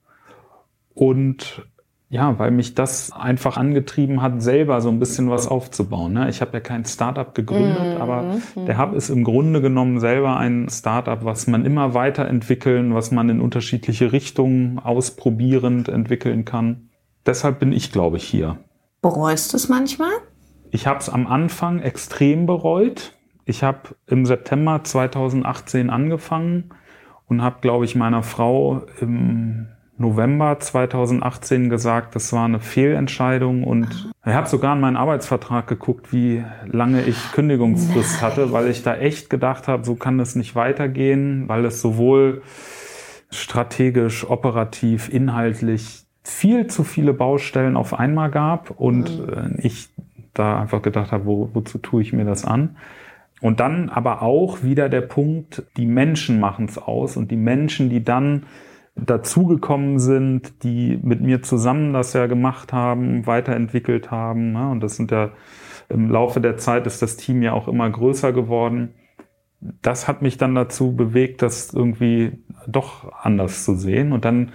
und 0.95 1.67
ja, 2.13 2.39
weil 2.39 2.51
mich 2.51 2.75
das 2.75 3.11
einfach 3.11 3.57
angetrieben 3.57 4.21
hat, 4.21 4.43
selber 4.43 4.83
so 4.83 4.91
ein 4.91 4.99
bisschen 4.99 5.31
was 5.31 5.49
aufzubauen. 5.49 6.13
Ne? 6.13 6.29
Ich 6.29 6.43
habe 6.43 6.53
ja 6.53 6.61
kein 6.61 6.85
Startup 6.85 7.35
gegründet, 7.35 7.97
mhm. 7.97 8.03
aber 8.03 8.37
der 8.55 8.77
Hub 8.77 8.93
ist 8.93 9.09
im 9.09 9.25
Grunde 9.25 9.63
genommen 9.63 9.99
selber 9.99 10.37
ein 10.37 10.69
Startup, 10.69 11.25
was 11.25 11.47
man 11.47 11.65
immer 11.65 11.95
weiterentwickeln, 11.95 12.95
was 12.95 13.13
man 13.13 13.31
in 13.31 13.41
unterschiedliche 13.41 14.13
Richtungen 14.13 14.79
ausprobierend 14.79 15.89
entwickeln 15.89 16.45
kann. 16.45 16.91
Deshalb 17.25 17.61
bin 17.61 17.73
ich, 17.73 17.93
glaube 17.93 18.19
ich, 18.19 18.25
hier. 18.25 18.59
Bereust 19.01 19.55
du 19.55 19.57
es 19.57 19.71
manchmal? 19.71 20.13
Ich 20.71 20.87
habe 20.87 20.99
es 20.99 21.09
am 21.09 21.27
Anfang 21.27 21.81
extrem 21.81 22.45
bereut. 22.45 23.15
Ich 23.47 23.63
habe 23.63 23.97
im 24.07 24.27
September 24.27 24.85
2018 24.85 25.89
angefangen 25.89 26.75
und 27.27 27.41
habe, 27.41 27.61
glaube 27.63 27.87
ich, 27.87 27.95
meiner 27.95 28.23
Frau 28.23 28.83
im 29.01 29.69
November 30.03 30.61
2018 30.61 31.71
gesagt, 31.71 32.15
das 32.15 32.33
war 32.35 32.45
eine 32.45 32.61
Fehlentscheidung 32.61 33.65
und 33.65 34.13
ich 34.27 34.33
habe 34.33 34.49
sogar 34.49 34.75
in 34.75 34.81
meinen 34.81 34.97
Arbeitsvertrag 34.97 35.67
geguckt, 35.67 36.13
wie 36.13 36.45
lange 36.67 37.03
ich 37.03 37.33
Kündigungsfrist 37.33 38.21
hatte, 38.23 38.53
weil 38.53 38.69
ich 38.69 38.83
da 38.83 38.95
echt 38.95 39.31
gedacht 39.31 39.69
habe, 39.69 39.85
so 39.85 39.95
kann 39.95 40.21
es 40.21 40.37
nicht 40.37 40.55
weitergehen, 40.55 41.49
weil 41.49 41.65
es 41.65 41.81
sowohl 41.81 42.43
strategisch, 43.31 44.29
operativ, 44.29 45.09
inhaltlich 45.09 46.05
viel 46.23 46.67
zu 46.67 46.85
viele 46.85 47.15
Baustellen 47.15 47.77
auf 47.77 47.99
einmal 47.99 48.31
gab 48.31 48.71
und 48.71 49.27
mhm. 49.27 49.59
Äh, 49.59 49.67
ich 49.67 49.89
da 50.35 50.61
einfach 50.61 50.83
gedacht 50.83 51.13
habe, 51.13 51.25
wo, 51.25 51.51
wozu 51.53 51.79
tue 51.79 52.03
ich 52.03 52.13
mir 52.13 52.25
das 52.25 52.45
an? 52.45 52.77
Und 53.41 53.61
dann 53.61 53.89
aber 53.89 54.23
auch 54.23 54.63
wieder 54.63 54.89
der 54.89 55.01
Punkt, 55.01 55.65
die 55.77 55.87
Menschen 55.87 56.39
machen 56.39 56.67
es 56.67 56.79
aus 56.79 57.17
und 57.17 57.31
die 57.31 57.37
Menschen, 57.37 57.91
die 57.91 58.05
dann 58.05 58.45
dazugekommen 58.95 59.99
sind, 59.99 60.63
die 60.65 60.99
mit 61.03 61.21
mir 61.21 61.43
zusammen 61.43 61.93
das 61.93 62.13
ja 62.13 62.27
gemacht 62.27 62.73
haben, 62.73 63.27
weiterentwickelt 63.27 64.11
haben. 64.11 64.53
Ne? 64.53 64.71
Und 64.71 64.81
das 64.81 64.97
sind 64.97 65.11
ja 65.11 65.31
im 65.89 66.11
Laufe 66.11 66.41
der 66.41 66.57
Zeit 66.57 66.87
ist 66.87 67.03
das 67.03 67.17
Team 67.17 67.43
ja 67.43 67.53
auch 67.53 67.69
immer 67.69 67.89
größer 67.89 68.33
geworden. 68.33 68.95
Das 69.61 70.09
hat 70.09 70.23
mich 70.23 70.39
dann 70.39 70.55
dazu 70.55 70.97
bewegt, 70.97 71.43
das 71.43 71.73
irgendwie 71.73 72.33
doch 72.67 73.13
anders 73.23 73.65
zu 73.65 73.75
sehen. 73.75 74.13
Und 74.13 74.25
dann 74.25 74.53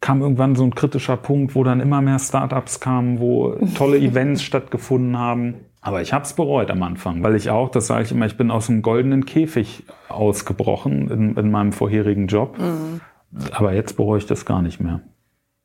kam 0.00 0.22
irgendwann 0.22 0.54
so 0.54 0.64
ein 0.64 0.74
kritischer 0.74 1.16
Punkt, 1.16 1.54
wo 1.54 1.64
dann 1.64 1.80
immer 1.80 2.00
mehr 2.00 2.18
Startups 2.18 2.80
kamen, 2.80 3.18
wo 3.18 3.56
tolle 3.74 3.98
Events 3.98 4.42
stattgefunden 4.42 5.18
haben. 5.18 5.54
Aber 5.80 6.02
ich 6.02 6.12
habe 6.12 6.24
es 6.24 6.32
bereut 6.32 6.70
am 6.70 6.82
Anfang, 6.82 7.22
weil 7.22 7.36
ich 7.36 7.50
auch, 7.50 7.68
das 7.70 7.86
sage 7.86 8.04
ich 8.04 8.12
immer, 8.12 8.26
ich 8.26 8.36
bin 8.36 8.50
aus 8.50 8.66
dem 8.66 8.82
goldenen 8.82 9.24
Käfig 9.24 9.84
ausgebrochen 10.08 11.10
in, 11.10 11.36
in 11.36 11.50
meinem 11.50 11.72
vorherigen 11.72 12.26
Job. 12.26 12.58
Mhm. 12.58 13.00
Aber 13.52 13.72
jetzt 13.72 13.96
bereue 13.96 14.18
ich 14.18 14.26
das 14.26 14.44
gar 14.44 14.62
nicht 14.62 14.80
mehr. 14.80 15.00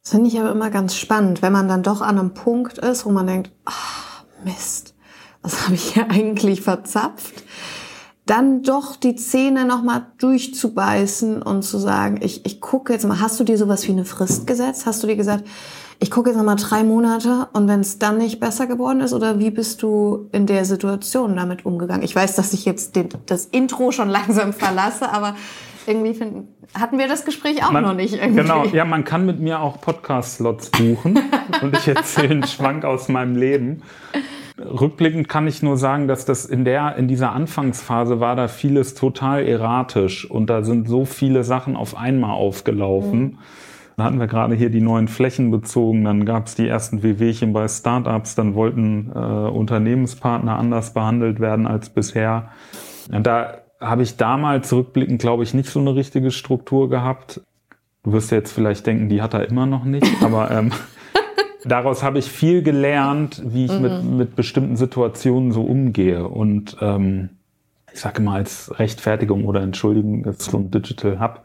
Das 0.03 0.11
finde 0.11 0.27
ich 0.27 0.39
aber 0.39 0.51
immer 0.51 0.69
ganz 0.69 0.95
spannend, 0.95 1.41
wenn 1.41 1.53
man 1.53 1.67
dann 1.67 1.83
doch 1.83 2.01
an 2.01 2.17
einem 2.17 2.33
Punkt 2.33 2.77
ist, 2.79 3.05
wo 3.05 3.11
man 3.11 3.27
denkt, 3.27 3.51
ach, 3.65 4.23
Mist, 4.43 4.95
was 5.41 5.63
habe 5.63 5.75
ich 5.75 5.93
hier 5.93 6.09
eigentlich 6.09 6.61
verzapft? 6.61 7.43
Dann 8.25 8.63
doch 8.63 8.95
die 8.95 9.15
Zähne 9.15 9.65
nochmal 9.65 10.07
durchzubeißen 10.19 11.41
und 11.41 11.63
zu 11.63 11.77
sagen, 11.77 12.19
ich, 12.21 12.45
ich 12.45 12.61
gucke 12.61 12.93
jetzt 12.93 13.05
mal, 13.05 13.19
hast 13.19 13.39
du 13.39 13.43
dir 13.43 13.57
sowas 13.57 13.87
wie 13.87 13.91
eine 13.91 14.05
Frist 14.05 14.47
gesetzt? 14.47 14.85
Hast 14.85 15.03
du 15.03 15.07
dir 15.07 15.15
gesagt, 15.15 15.43
ich 15.99 16.09
gucke 16.09 16.29
jetzt 16.29 16.37
nochmal 16.37 16.55
drei 16.55 16.83
Monate 16.83 17.49
und 17.53 17.67
wenn 17.67 17.81
es 17.81 17.99
dann 17.99 18.17
nicht 18.17 18.39
besser 18.39 18.65
geworden 18.65 19.01
ist 19.01 19.13
oder 19.13 19.37
wie 19.37 19.51
bist 19.51 19.83
du 19.83 20.29
in 20.31 20.47
der 20.47 20.65
Situation 20.65 21.35
damit 21.35 21.63
umgegangen? 21.63 22.03
Ich 22.03 22.15
weiß, 22.15 22.35
dass 22.35 22.53
ich 22.53 22.65
jetzt 22.65 22.95
den, 22.95 23.09
das 23.27 23.45
Intro 23.45 23.91
schon 23.91 24.09
langsam 24.09 24.51
verlasse, 24.51 25.11
aber 25.13 25.35
irgendwie 25.87 26.13
finden, 26.13 26.47
hatten 26.73 26.97
wir 26.97 27.07
das 27.07 27.25
Gespräch 27.25 27.63
auch 27.63 27.71
man, 27.71 27.83
noch 27.83 27.93
nicht. 27.93 28.13
Irgendwie. 28.13 28.41
Genau, 28.41 28.65
ja, 28.65 28.85
man 28.85 29.03
kann 29.03 29.25
mit 29.25 29.39
mir 29.39 29.59
auch 29.59 29.81
Podcast-Slots 29.81 30.71
buchen 30.71 31.19
und 31.61 31.77
ich 31.77 31.87
erzähle 31.87 32.29
einen 32.29 32.43
Schwank 32.47 32.85
aus 32.85 33.09
meinem 33.09 33.35
Leben. 33.35 33.81
Rückblickend 34.59 35.27
kann 35.27 35.47
ich 35.47 35.63
nur 35.63 35.77
sagen, 35.77 36.07
dass 36.07 36.25
das 36.25 36.45
in 36.45 36.65
der, 36.65 36.95
in 36.95 37.07
dieser 37.07 37.31
Anfangsphase 37.31 38.19
war 38.19 38.35
da 38.35 38.47
vieles 38.47 38.93
total 38.93 39.45
erratisch 39.45 40.29
und 40.29 40.49
da 40.49 40.63
sind 40.63 40.87
so 40.87 41.05
viele 41.05 41.43
Sachen 41.43 41.75
auf 41.75 41.97
einmal 41.97 42.31
aufgelaufen. 42.31 43.21
Mhm. 43.21 43.37
Da 43.97 44.05
hatten 44.05 44.19
wir 44.19 44.27
gerade 44.27 44.55
hier 44.55 44.69
die 44.69 44.81
neuen 44.81 45.07
Flächen 45.07 45.51
bezogen, 45.51 46.03
dann 46.05 46.25
gab 46.25 46.47
es 46.47 46.55
die 46.55 46.67
ersten 46.67 47.03
WWchen 47.03 47.53
bei 47.53 47.67
Startups, 47.67 48.35
dann 48.35 48.55
wollten 48.55 49.11
äh, 49.13 49.17
Unternehmenspartner 49.17 50.57
anders 50.57 50.93
behandelt 50.93 51.39
werden 51.39 51.67
als 51.67 51.89
bisher. 51.89 52.49
Und 53.11 53.27
da 53.27 53.60
habe 53.81 54.03
ich 54.03 54.15
damals 54.15 54.71
rückblickend, 54.71 55.19
glaube 55.19 55.43
ich, 55.43 55.53
nicht 55.53 55.69
so 55.69 55.79
eine 55.79 55.95
richtige 55.95 56.31
Struktur 56.31 56.89
gehabt. 56.89 57.41
Du 58.03 58.13
wirst 58.13 58.31
ja 58.31 58.37
jetzt 58.37 58.51
vielleicht 58.53 58.85
denken, 58.85 59.09
die 59.09 59.21
hat 59.21 59.33
er 59.33 59.47
immer 59.49 59.65
noch 59.65 59.83
nicht, 59.83 60.07
aber 60.23 60.51
ähm, 60.51 60.71
daraus 61.65 62.03
habe 62.03 62.19
ich 62.19 62.25
viel 62.31 62.61
gelernt, 62.61 63.41
wie 63.45 63.65
ich 63.65 63.71
mhm. 63.71 63.81
mit, 63.81 64.03
mit 64.03 64.35
bestimmten 64.35 64.75
Situationen 64.75 65.51
so 65.51 65.63
umgehe. 65.63 66.27
Und 66.27 66.77
ähm, 66.81 67.29
ich 67.91 67.99
sage 67.99 68.21
immer 68.21 68.33
als 68.33 68.79
Rechtfertigung 68.79 69.45
oder 69.45 69.61
Entschuldigung, 69.61 70.23
dass 70.23 70.45
so 70.45 70.57
ein 70.57 70.71
Digital 70.71 71.19
Hub 71.19 71.43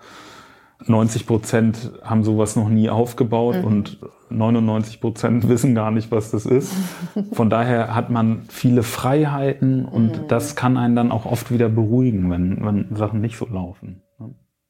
90 0.84 1.26
Prozent 1.26 1.92
haben 2.02 2.22
sowas 2.22 2.56
noch 2.56 2.68
nie 2.68 2.90
aufgebaut 2.90 3.56
mhm. 3.58 3.64
und 3.64 3.98
99 4.28 5.00
Prozent 5.00 5.48
wissen 5.48 5.74
gar 5.74 5.90
nicht, 5.90 6.10
was 6.10 6.30
das 6.30 6.46
ist. 6.46 6.72
Von 7.32 7.50
daher 7.50 7.94
hat 7.94 8.10
man 8.10 8.42
viele 8.48 8.82
Freiheiten 8.82 9.84
und 9.86 10.22
mhm. 10.22 10.28
das 10.28 10.56
kann 10.56 10.76
einen 10.76 10.96
dann 10.96 11.12
auch 11.12 11.26
oft 11.26 11.50
wieder 11.50 11.68
beruhigen, 11.68 12.30
wenn, 12.30 12.64
wenn 12.64 12.94
Sachen 12.94 13.20
nicht 13.20 13.38
so 13.38 13.46
laufen. 13.46 14.02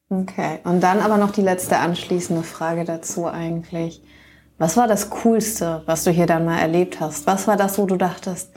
Okay, 0.09 0.61
und 0.63 0.83
dann 0.83 1.01
aber 1.01 1.17
noch 1.17 1.33
die 1.33 1.43
letzte 1.43 1.79
anschließende 1.79 2.45
Frage 2.45 2.85
dazu 2.85 3.27
eigentlich. 3.27 4.03
Was 4.59 4.77
war 4.77 4.87
das 4.87 5.11
Coolste, 5.11 5.83
was 5.87 6.05
du 6.05 6.13
hier 6.13 6.27
dann 6.27 6.45
mal 6.45 6.59
erlebt 6.59 7.01
hast? 7.01 7.27
Was 7.27 7.49
war 7.49 7.57
das, 7.57 7.77
wo 7.77 7.87
du 7.87 7.97
dachtest, 7.97 8.55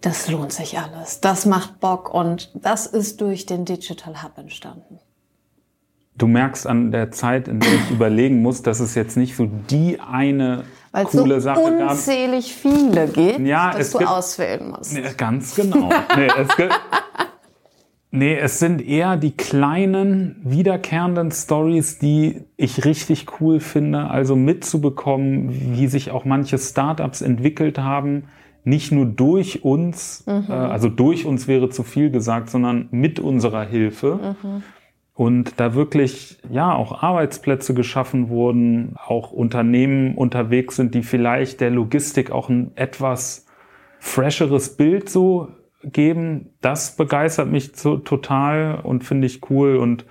das 0.00 0.28
lohnt 0.28 0.52
sich 0.52 0.78
alles, 0.78 1.20
das 1.20 1.46
macht 1.46 1.80
Bock 1.80 2.12
und 2.12 2.50
das 2.54 2.86
ist 2.86 3.20
durch 3.20 3.44
den 3.44 3.64
Digital 3.64 4.22
Hub 4.22 4.38
entstanden? 4.38 5.00
Du 6.16 6.26
merkst 6.26 6.66
an 6.66 6.90
der 6.90 7.10
Zeit, 7.10 7.48
in 7.48 7.60
der 7.60 7.72
ich 7.72 7.90
überlegen 7.90 8.42
muss, 8.42 8.62
dass 8.62 8.80
es 8.80 8.94
jetzt 8.94 9.16
nicht 9.16 9.36
so 9.36 9.48
die 9.70 9.98
eine 10.00 10.64
Weil 10.92 11.04
coole 11.06 11.36
so 11.36 11.46
Sache 11.46 11.78
gab. 11.78 11.92
unzählig 11.92 12.54
viele 12.54 13.08
gibt, 13.08 13.40
ja, 13.40 13.72
dass 13.72 13.80
es 13.80 13.92
du 13.92 13.98
gibt, 13.98 14.10
auswählen 14.10 14.70
musst. 14.70 14.94
Nee, 14.94 15.02
ganz 15.16 15.54
genau. 15.54 15.88
nee, 16.16 16.28
es 16.38 16.56
gibt, 16.56 16.80
nee, 18.10 18.36
es 18.36 18.58
sind 18.58 18.86
eher 18.86 19.16
die 19.16 19.36
kleinen, 19.36 20.40
wiederkehrenden 20.44 21.30
Stories, 21.30 21.98
die 21.98 22.44
ich 22.56 22.84
richtig 22.84 23.40
cool 23.40 23.60
finde. 23.60 24.10
Also 24.10 24.36
mitzubekommen, 24.36 25.76
wie 25.76 25.86
sich 25.86 26.10
auch 26.10 26.24
manche 26.24 26.58
Startups 26.58 27.22
entwickelt 27.22 27.78
haben. 27.78 28.24
Nicht 28.64 28.92
nur 28.92 29.06
durch 29.06 29.64
uns, 29.64 30.24
mhm. 30.24 30.46
äh, 30.48 30.52
also 30.52 30.88
durch 30.88 31.26
uns 31.26 31.48
wäre 31.48 31.68
zu 31.68 31.82
viel 31.82 32.10
gesagt, 32.10 32.48
sondern 32.48 32.86
mit 32.92 33.18
unserer 33.18 33.64
Hilfe. 33.64 34.36
Mhm 34.40 34.62
und 35.22 35.60
da 35.60 35.76
wirklich 35.76 36.38
ja 36.50 36.74
auch 36.74 37.00
Arbeitsplätze 37.00 37.74
geschaffen 37.74 38.28
wurden, 38.28 38.96
auch 38.96 39.30
Unternehmen 39.30 40.16
unterwegs 40.16 40.74
sind, 40.74 40.96
die 40.96 41.04
vielleicht 41.04 41.60
der 41.60 41.70
Logistik 41.70 42.32
auch 42.32 42.48
ein 42.48 42.72
etwas 42.74 43.46
fresheres 44.00 44.76
Bild 44.76 45.08
so 45.08 45.46
geben. 45.84 46.54
Das 46.60 46.96
begeistert 46.96 47.48
mich 47.48 47.76
so 47.76 47.98
total 47.98 48.80
und 48.82 49.04
finde 49.04 49.28
ich 49.28 49.48
cool 49.48 49.76
und 49.76 50.06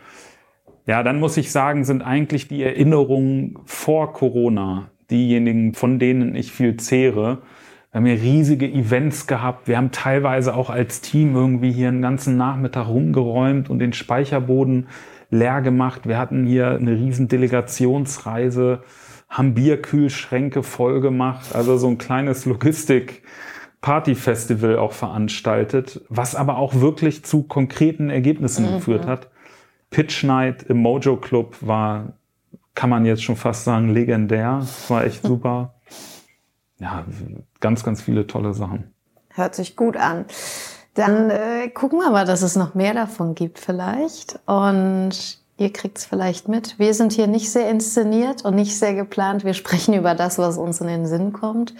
ja, 0.87 1.03
dann 1.03 1.19
muss 1.19 1.35
ich 1.35 1.51
sagen, 1.51 1.83
sind 1.83 2.03
eigentlich 2.03 2.47
die 2.47 2.63
Erinnerungen 2.63 3.57
vor 3.65 4.13
Corona 4.13 4.91
diejenigen, 5.09 5.73
von 5.73 5.99
denen 5.99 6.35
ich 6.35 6.53
viel 6.53 6.77
zehre. 6.77 7.41
Wir 7.91 7.97
haben 7.97 8.05
hier 8.05 8.21
riesige 8.21 8.71
Events 8.71 9.27
gehabt. 9.27 9.67
Wir 9.67 9.75
haben 9.75 9.91
teilweise 9.91 10.55
auch 10.55 10.69
als 10.69 11.01
Team 11.01 11.35
irgendwie 11.35 11.73
hier 11.73 11.89
einen 11.89 12.01
ganzen 12.01 12.37
Nachmittag 12.37 12.87
rumgeräumt 12.87 13.69
und 13.69 13.79
den 13.79 13.91
Speicherboden 13.91 14.87
leer 15.29 15.61
gemacht. 15.61 16.07
Wir 16.07 16.17
hatten 16.17 16.45
hier 16.45 16.69
eine 16.69 16.91
riesen 16.91 17.27
Delegationsreise, 17.27 18.83
haben 19.27 19.53
Bierkühlschränke 19.53 20.63
voll 20.63 21.01
gemacht. 21.01 21.53
Also 21.53 21.77
so 21.77 21.89
ein 21.89 21.97
kleines 21.97 22.45
Logistik 22.45 23.23
Partyfestival 23.81 24.77
auch 24.77 24.93
veranstaltet, 24.93 26.01
was 26.07 26.35
aber 26.35 26.57
auch 26.57 26.75
wirklich 26.75 27.25
zu 27.25 27.43
konkreten 27.43 28.09
Ergebnissen 28.09 28.69
mhm. 28.69 28.75
geführt 28.75 29.05
hat. 29.05 29.29
Pitch 29.89 30.23
Night 30.23 30.63
im 30.63 30.77
Mojo 30.77 31.17
Club 31.17 31.57
war, 31.59 32.13
kann 32.73 32.89
man 32.89 33.05
jetzt 33.05 33.23
schon 33.23 33.35
fast 33.35 33.65
sagen, 33.65 33.89
legendär. 33.89 34.59
Das 34.59 34.89
war 34.89 35.03
echt 35.03 35.23
super 35.27 35.73
ja, 36.81 37.05
ganz, 37.59 37.83
ganz 37.83 38.01
viele 38.01 38.27
tolle 38.27 38.53
Sachen. 38.53 38.91
Hört 39.29 39.55
sich 39.55 39.75
gut 39.75 39.95
an. 39.95 40.25
Dann 40.95 41.29
äh, 41.29 41.69
gucken 41.69 41.99
wir 41.99 42.09
mal, 42.09 42.25
dass 42.25 42.41
es 42.41 42.55
noch 42.55 42.73
mehr 42.73 42.93
davon 42.93 43.35
gibt 43.35 43.59
vielleicht. 43.59 44.39
Und 44.45 45.39
ihr 45.57 45.71
kriegt 45.71 45.99
es 45.99 46.05
vielleicht 46.05 46.49
mit. 46.49 46.79
Wir 46.79 46.93
sind 46.93 47.13
hier 47.13 47.27
nicht 47.27 47.51
sehr 47.51 47.69
inszeniert 47.69 48.43
und 48.43 48.55
nicht 48.55 48.77
sehr 48.77 48.93
geplant. 48.93 49.45
Wir 49.45 49.53
sprechen 49.53 49.93
über 49.93 50.15
das, 50.15 50.37
was 50.37 50.57
uns 50.57 50.81
in 50.81 50.87
den 50.87 51.05
Sinn 51.05 51.31
kommt. 51.31 51.75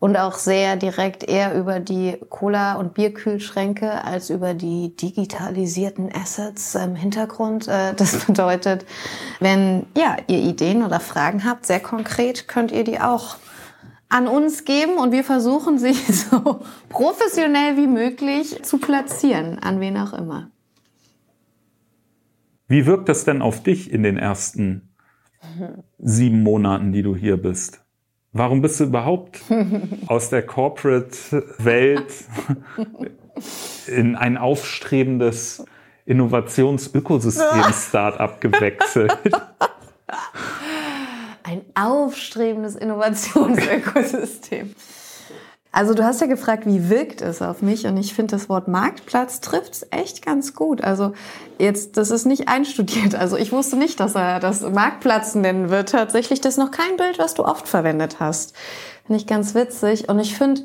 Und 0.00 0.16
auch 0.16 0.34
sehr 0.34 0.74
direkt 0.74 1.22
eher 1.22 1.54
über 1.54 1.78
die 1.78 2.18
Cola- 2.28 2.74
und 2.74 2.92
Bierkühlschränke 2.92 4.04
als 4.04 4.30
über 4.30 4.52
die 4.52 4.96
digitalisierten 4.96 6.10
Assets 6.12 6.74
im 6.74 6.96
Hintergrund. 6.96 7.68
Äh, 7.68 7.94
das 7.94 8.24
bedeutet, 8.26 8.84
wenn 9.38 9.86
ja, 9.96 10.16
ihr 10.26 10.40
Ideen 10.40 10.82
oder 10.82 10.98
Fragen 10.98 11.44
habt, 11.44 11.64
sehr 11.66 11.78
konkret, 11.78 12.48
könnt 12.48 12.72
ihr 12.72 12.82
die 12.82 13.00
auch 13.00 13.36
an 14.12 14.28
uns 14.28 14.64
geben 14.64 14.98
und 14.98 15.12
wir 15.12 15.24
versuchen 15.24 15.78
sie 15.78 15.92
so 15.94 16.60
professionell 16.88 17.76
wie 17.76 17.86
möglich 17.86 18.62
zu 18.62 18.78
platzieren, 18.78 19.58
an 19.58 19.80
wen 19.80 19.96
auch 19.96 20.12
immer. 20.12 20.50
Wie 22.68 22.86
wirkt 22.86 23.08
das 23.08 23.24
denn 23.24 23.42
auf 23.42 23.62
dich 23.62 23.92
in 23.92 24.02
den 24.02 24.16
ersten 24.16 24.94
sieben 25.98 26.42
Monaten, 26.42 26.92
die 26.92 27.02
du 27.02 27.14
hier 27.16 27.36
bist? 27.36 27.84
Warum 28.32 28.62
bist 28.62 28.80
du 28.80 28.84
überhaupt 28.84 29.42
aus 30.06 30.30
der 30.30 30.42
Corporate-Welt 30.42 32.06
in 33.88 34.16
ein 34.16 34.38
aufstrebendes 34.38 35.66
Innovationsökosystem-Startup 36.06 38.40
gewechselt? 38.40 39.16
ein 41.52 41.64
aufstrebendes 41.74 42.76
Innovationsökosystem. 42.76 44.74
Also 45.74 45.94
du 45.94 46.04
hast 46.04 46.20
ja 46.20 46.26
gefragt, 46.26 46.66
wie 46.66 46.90
wirkt 46.90 47.22
es 47.22 47.40
auf 47.40 47.62
mich? 47.62 47.86
Und 47.86 47.96
ich 47.96 48.12
finde, 48.12 48.36
das 48.36 48.50
Wort 48.50 48.68
Marktplatz 48.68 49.40
trifft 49.40 49.72
es 49.72 49.86
echt 49.90 50.22
ganz 50.22 50.54
gut. 50.54 50.84
Also 50.84 51.14
jetzt, 51.58 51.96
das 51.96 52.10
ist 52.10 52.26
nicht 52.26 52.48
einstudiert. 52.48 53.14
Also 53.14 53.38
ich 53.38 53.52
wusste 53.52 53.76
nicht, 53.76 53.98
dass 53.98 54.14
er 54.14 54.38
das 54.38 54.60
Marktplatz 54.60 55.34
nennen 55.34 55.70
wird. 55.70 55.88
Tatsächlich, 55.90 56.42
das 56.42 56.54
ist 56.54 56.58
noch 56.58 56.72
kein 56.72 56.96
Bild, 56.98 57.18
was 57.18 57.32
du 57.32 57.44
oft 57.44 57.66
verwendet 57.68 58.20
hast. 58.20 58.54
Finde 59.06 59.20
ich 59.20 59.26
ganz 59.26 59.54
witzig. 59.54 60.10
Und 60.10 60.18
ich 60.18 60.36
finde, 60.36 60.62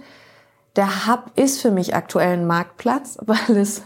der 0.76 1.08
Hub 1.08 1.32
ist 1.36 1.62
für 1.62 1.72
mich 1.72 1.96
aktuell 1.96 2.34
ein 2.34 2.46
Marktplatz, 2.46 3.18
weil 3.26 3.58
es 3.58 3.84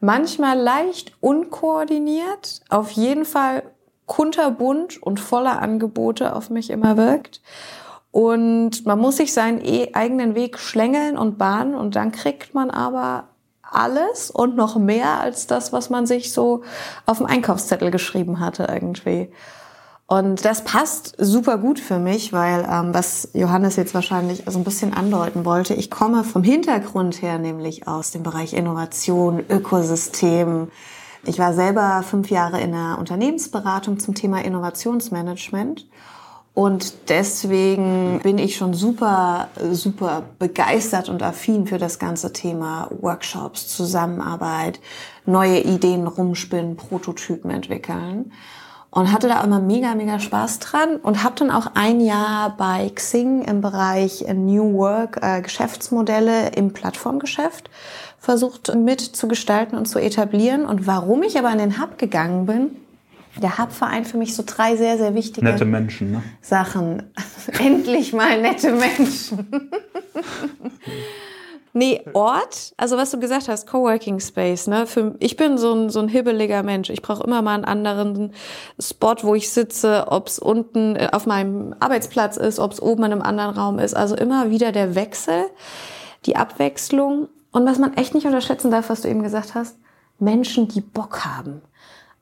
manchmal 0.00 0.58
leicht 0.58 1.12
unkoordiniert, 1.20 2.60
auf 2.68 2.90
jeden 2.90 3.24
Fall 3.24 3.62
kunterbunt 4.08 5.00
und 5.00 5.20
voller 5.20 5.62
Angebote 5.62 6.34
auf 6.34 6.50
mich 6.50 6.70
immer 6.70 6.96
wirkt. 6.96 7.40
Und 8.10 8.84
man 8.86 8.98
muss 8.98 9.18
sich 9.18 9.32
seinen 9.32 9.64
e 9.64 9.90
eigenen 9.92 10.34
Weg 10.34 10.58
schlängeln 10.58 11.16
und 11.16 11.38
bahnen 11.38 11.76
und 11.76 11.94
dann 11.94 12.10
kriegt 12.10 12.54
man 12.54 12.70
aber 12.70 13.28
alles 13.62 14.30
und 14.30 14.56
noch 14.56 14.76
mehr 14.76 15.20
als 15.20 15.46
das, 15.46 15.72
was 15.72 15.90
man 15.90 16.06
sich 16.06 16.32
so 16.32 16.62
auf 17.06 17.18
dem 17.18 17.26
Einkaufszettel 17.26 17.90
geschrieben 17.90 18.40
hatte 18.40 18.66
irgendwie. 18.68 19.30
Und 20.06 20.42
das 20.46 20.64
passt 20.64 21.16
super 21.18 21.58
gut 21.58 21.78
für 21.78 21.98
mich, 21.98 22.32
weil 22.32 22.66
ähm, 22.68 22.94
was 22.94 23.28
Johannes 23.34 23.76
jetzt 23.76 23.92
wahrscheinlich 23.92 24.42
so 24.46 24.58
ein 24.58 24.64
bisschen 24.64 24.94
andeuten 24.94 25.44
wollte, 25.44 25.74
ich 25.74 25.90
komme 25.90 26.24
vom 26.24 26.42
Hintergrund 26.42 27.20
her 27.20 27.38
nämlich 27.38 27.86
aus 27.86 28.10
dem 28.10 28.22
Bereich 28.22 28.54
Innovation, 28.54 29.44
Ökosystem. 29.50 30.68
Ich 31.24 31.38
war 31.38 31.52
selber 31.52 32.02
fünf 32.02 32.30
Jahre 32.30 32.60
in 32.60 32.72
der 32.72 32.96
Unternehmensberatung 32.98 33.98
zum 33.98 34.14
Thema 34.14 34.44
Innovationsmanagement. 34.44 35.86
Und 36.54 37.08
deswegen 37.08 38.18
bin 38.22 38.38
ich 38.38 38.56
schon 38.56 38.74
super, 38.74 39.48
super 39.70 40.24
begeistert 40.40 41.08
und 41.08 41.22
affin 41.22 41.66
für 41.68 41.78
das 41.78 42.00
ganze 42.00 42.32
Thema 42.32 42.88
Workshops, 43.00 43.68
Zusammenarbeit, 43.68 44.80
neue 45.24 45.60
Ideen 45.60 46.08
rumspinnen, 46.08 46.76
Prototypen 46.76 47.50
entwickeln 47.50 48.32
und 48.90 49.12
hatte 49.12 49.28
da 49.28 49.42
immer 49.44 49.60
mega, 49.60 49.94
mega 49.94 50.18
Spaß 50.18 50.60
dran 50.60 50.96
und 50.96 51.22
habe 51.22 51.34
dann 51.36 51.50
auch 51.50 51.72
ein 51.74 52.00
Jahr 52.00 52.56
bei 52.56 52.90
Xing 52.94 53.42
im 53.42 53.60
Bereich 53.60 54.24
New 54.34 54.74
Work 54.74 55.18
äh, 55.22 55.42
Geschäftsmodelle 55.42 56.50
im 56.56 56.72
Plattformgeschäft 56.72 57.68
versucht 58.18 58.74
mit 58.74 59.00
zu 59.00 59.28
gestalten 59.28 59.76
und 59.76 59.86
zu 59.86 59.98
etablieren. 59.98 60.64
Und 60.64 60.86
warum 60.86 61.22
ich 61.22 61.38
aber 61.38 61.52
in 61.52 61.58
den 61.58 61.80
Hub 61.80 61.98
gegangen 61.98 62.46
bin, 62.46 62.70
der 63.40 63.58
Hub 63.58 63.72
vereint 63.72 64.06
für 64.08 64.16
mich 64.16 64.34
so 64.34 64.42
drei 64.44 64.76
sehr, 64.76 64.98
sehr 64.98 65.14
wichtige 65.14 65.46
nette 65.46 65.64
Menschen, 65.64 66.12
ne? 66.12 66.22
Sachen. 66.40 67.04
Endlich 67.58 68.12
mal 68.12 68.40
nette 68.40 68.72
Menschen. 68.72 69.48
Nee, 71.72 72.02
Ort, 72.14 72.72
also 72.76 72.96
was 72.96 73.10
du 73.10 73.20
gesagt 73.20 73.48
hast, 73.48 73.66
Coworking 73.66 74.20
Space, 74.20 74.66
ne? 74.66 74.86
Für, 74.86 75.14
ich 75.18 75.36
bin 75.36 75.58
so 75.58 75.74
ein, 75.74 75.90
so 75.90 76.00
ein 76.00 76.08
hibbeliger 76.08 76.62
Mensch. 76.62 76.90
Ich 76.90 77.02
brauche 77.02 77.24
immer 77.24 77.42
mal 77.42 77.54
einen 77.54 77.64
anderen 77.64 78.32
Spot, 78.80 79.16
wo 79.22 79.34
ich 79.34 79.50
sitze, 79.50 80.06
ob 80.08 80.28
es 80.28 80.38
unten 80.38 80.96
äh, 80.96 81.08
auf 81.12 81.26
meinem 81.26 81.74
Arbeitsplatz 81.80 82.36
ist, 82.36 82.58
ob 82.58 82.72
es 82.72 82.82
oben 82.82 83.04
in 83.04 83.12
einem 83.12 83.22
anderen 83.22 83.54
Raum 83.54 83.78
ist. 83.78 83.94
Also 83.94 84.16
immer 84.16 84.50
wieder 84.50 84.72
der 84.72 84.94
Wechsel, 84.94 85.44
die 86.26 86.36
Abwechslung. 86.36 87.28
Und 87.52 87.66
was 87.66 87.78
man 87.78 87.94
echt 87.94 88.14
nicht 88.14 88.26
unterschätzen 88.26 88.70
darf, 88.70 88.88
was 88.88 89.02
du 89.02 89.08
eben 89.08 89.22
gesagt 89.22 89.54
hast, 89.54 89.76
Menschen, 90.18 90.68
die 90.68 90.80
Bock 90.80 91.24
haben. 91.24 91.62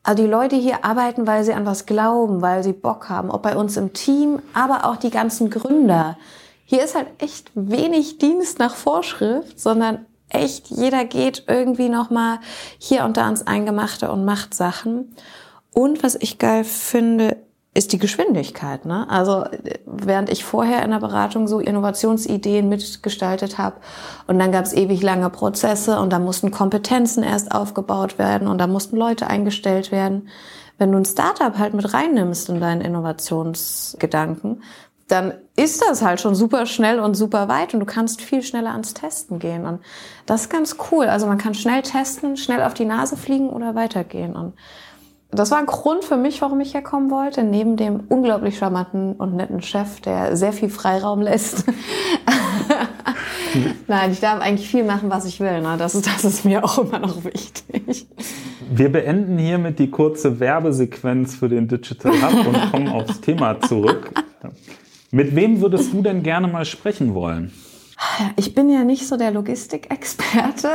Also 0.02 0.22
die 0.22 0.28
Leute 0.28 0.54
hier 0.54 0.84
arbeiten, 0.84 1.26
weil 1.26 1.42
sie 1.42 1.52
an 1.52 1.66
was 1.66 1.86
glauben, 1.86 2.42
weil 2.42 2.62
sie 2.62 2.72
Bock 2.72 3.08
haben. 3.08 3.30
Ob 3.30 3.42
bei 3.42 3.56
uns 3.56 3.76
im 3.76 3.92
Team, 3.92 4.40
aber 4.54 4.84
auch 4.84 4.96
die 4.96 5.10
ganzen 5.10 5.50
Gründer 5.50 6.16
hier 6.66 6.84
ist 6.84 6.94
halt 6.94 7.08
echt 7.18 7.52
wenig 7.54 8.18
Dienst 8.18 8.58
nach 8.58 8.74
Vorschrift, 8.74 9.58
sondern 9.58 10.04
echt 10.28 10.66
jeder 10.68 11.04
geht 11.04 11.44
irgendwie 11.46 11.88
noch 11.88 12.10
mal 12.10 12.40
hier 12.78 13.04
und 13.04 13.16
da 13.16 13.24
ans 13.24 13.46
Eingemachte 13.46 14.10
und 14.10 14.24
macht 14.24 14.52
Sachen. 14.52 15.14
Und 15.72 16.02
was 16.02 16.16
ich 16.16 16.38
geil 16.38 16.64
finde, 16.64 17.36
ist 17.72 17.92
die 17.92 17.98
Geschwindigkeit. 17.98 18.84
Ne? 18.84 19.08
Also 19.08 19.44
während 19.84 20.28
ich 20.28 20.44
vorher 20.44 20.82
in 20.82 20.90
der 20.90 20.98
Beratung 20.98 21.46
so 21.46 21.60
Innovationsideen 21.60 22.68
mitgestaltet 22.68 23.58
habe 23.58 23.76
und 24.26 24.38
dann 24.38 24.50
gab 24.50 24.64
es 24.64 24.72
ewig 24.72 25.02
lange 25.02 25.30
Prozesse 25.30 26.00
und 26.00 26.12
da 26.12 26.18
mussten 26.18 26.50
Kompetenzen 26.50 27.22
erst 27.22 27.52
aufgebaut 27.52 28.18
werden 28.18 28.48
und 28.48 28.58
da 28.58 28.66
mussten 28.66 28.96
Leute 28.96 29.28
eingestellt 29.28 29.92
werden. 29.92 30.28
Wenn 30.78 30.92
du 30.92 30.98
ein 30.98 31.04
Startup 31.04 31.56
halt 31.56 31.74
mit 31.74 31.94
reinnimmst 31.94 32.48
in 32.48 32.60
deinen 32.60 32.80
Innovationsgedanken, 32.80 34.62
dann 35.08 35.34
ist 35.56 35.82
das 35.82 36.02
halt 36.02 36.20
schon 36.20 36.34
super 36.34 36.66
schnell 36.66 36.98
und 36.98 37.14
super 37.14 37.48
weit 37.48 37.74
und 37.74 37.80
du 37.80 37.86
kannst 37.86 38.22
viel 38.22 38.42
schneller 38.42 38.72
ans 38.72 38.92
Testen 38.92 39.38
gehen. 39.38 39.64
Und 39.64 39.80
das 40.26 40.42
ist 40.42 40.50
ganz 40.50 40.76
cool. 40.90 41.06
Also 41.06 41.26
man 41.26 41.38
kann 41.38 41.54
schnell 41.54 41.82
testen, 41.82 42.36
schnell 42.36 42.62
auf 42.62 42.74
die 42.74 42.84
Nase 42.84 43.16
fliegen 43.16 43.48
oder 43.50 43.74
weitergehen. 43.74 44.34
Und 44.34 44.54
das 45.30 45.50
war 45.50 45.58
ein 45.58 45.66
Grund 45.66 46.04
für 46.04 46.16
mich, 46.16 46.42
warum 46.42 46.60
ich 46.60 46.74
herkommen 46.74 47.10
wollte, 47.10 47.42
neben 47.44 47.76
dem 47.76 48.00
unglaublich 48.08 48.58
charmanten 48.58 49.14
und 49.14 49.34
netten 49.34 49.62
Chef, 49.62 50.00
der 50.00 50.36
sehr 50.36 50.52
viel 50.52 50.70
Freiraum 50.70 51.20
lässt. 51.20 51.64
Nein, 53.86 54.12
ich 54.12 54.20
darf 54.20 54.40
eigentlich 54.40 54.68
viel 54.68 54.84
machen, 54.84 55.08
was 55.08 55.24
ich 55.24 55.40
will. 55.40 55.60
Ne? 55.60 55.76
Das, 55.78 55.94
ist, 55.94 56.06
das 56.06 56.24
ist 56.24 56.44
mir 56.44 56.64
auch 56.64 56.78
immer 56.78 56.98
noch 56.98 57.24
wichtig. 57.24 58.08
Wir 58.70 58.90
beenden 58.90 59.38
hiermit 59.38 59.78
die 59.78 59.90
kurze 59.90 60.40
Werbesequenz 60.40 61.36
für 61.36 61.48
den 61.48 61.68
Digital 61.68 62.12
Hub 62.12 62.46
und 62.46 62.70
kommen 62.72 62.88
aufs 62.88 63.20
Thema 63.20 63.60
zurück. 63.60 64.10
Mit 65.10 65.36
wem 65.36 65.60
würdest 65.60 65.92
du 65.92 66.02
denn 66.02 66.22
gerne 66.22 66.48
mal 66.48 66.64
sprechen 66.64 67.14
wollen? 67.14 67.52
Ich 68.36 68.54
bin 68.54 68.68
ja 68.68 68.84
nicht 68.84 69.06
so 69.06 69.16
der 69.16 69.30
Logistikexperte. 69.30 70.70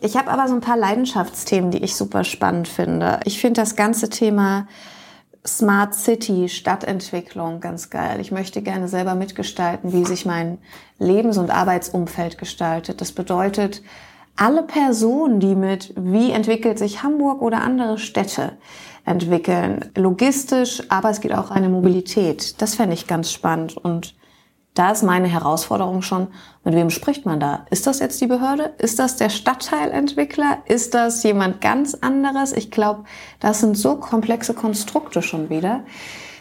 Ich 0.00 0.16
habe 0.16 0.30
aber 0.30 0.48
so 0.48 0.54
ein 0.54 0.60
paar 0.60 0.76
Leidenschaftsthemen, 0.76 1.70
die 1.70 1.82
ich 1.82 1.96
super 1.96 2.24
spannend 2.24 2.68
finde. 2.68 3.20
Ich 3.24 3.40
finde 3.40 3.60
das 3.60 3.76
ganze 3.76 4.08
Thema 4.08 4.66
Smart 5.46 5.94
City, 5.94 6.48
Stadtentwicklung 6.48 7.60
ganz 7.60 7.90
geil. 7.90 8.20
Ich 8.20 8.32
möchte 8.32 8.62
gerne 8.62 8.88
selber 8.88 9.14
mitgestalten, 9.14 9.92
wie 9.92 10.04
sich 10.04 10.26
mein 10.26 10.58
Lebens- 10.98 11.38
und 11.38 11.50
Arbeitsumfeld 11.50 12.38
gestaltet. 12.38 13.00
Das 13.00 13.12
bedeutet, 13.12 13.82
alle 14.36 14.62
Personen, 14.62 15.40
die 15.40 15.54
mit 15.54 15.94
wie 15.96 16.30
entwickelt 16.30 16.78
sich 16.78 17.02
Hamburg 17.02 17.40
oder 17.40 17.62
andere 17.62 17.98
Städte 17.98 18.52
entwickeln, 19.06 19.90
logistisch, 19.96 20.82
aber 20.90 21.10
es 21.10 21.20
geht 21.20 21.32
auch 21.32 21.50
eine 21.50 21.68
Mobilität. 21.68 22.60
Das 22.60 22.74
fände 22.74 22.94
ich 22.94 23.06
ganz 23.06 23.32
spannend 23.32 23.76
und 23.76 24.14
da 24.74 24.90
ist 24.90 25.02
meine 25.02 25.28
Herausforderung 25.28 26.02
schon, 26.02 26.26
mit 26.62 26.74
wem 26.74 26.90
spricht 26.90 27.24
man 27.24 27.40
da? 27.40 27.64
Ist 27.70 27.86
das 27.86 27.98
jetzt 27.98 28.20
die 28.20 28.26
Behörde? 28.26 28.74
Ist 28.76 28.98
das 28.98 29.16
der 29.16 29.30
Stadtteilentwickler? 29.30 30.58
Ist 30.66 30.92
das 30.92 31.22
jemand 31.22 31.62
ganz 31.62 31.94
anderes? 31.94 32.52
Ich 32.52 32.70
glaube, 32.70 33.04
das 33.40 33.60
sind 33.60 33.78
so 33.78 33.96
komplexe 33.96 34.52
Konstrukte 34.52 35.22
schon 35.22 35.48
wieder. 35.48 35.84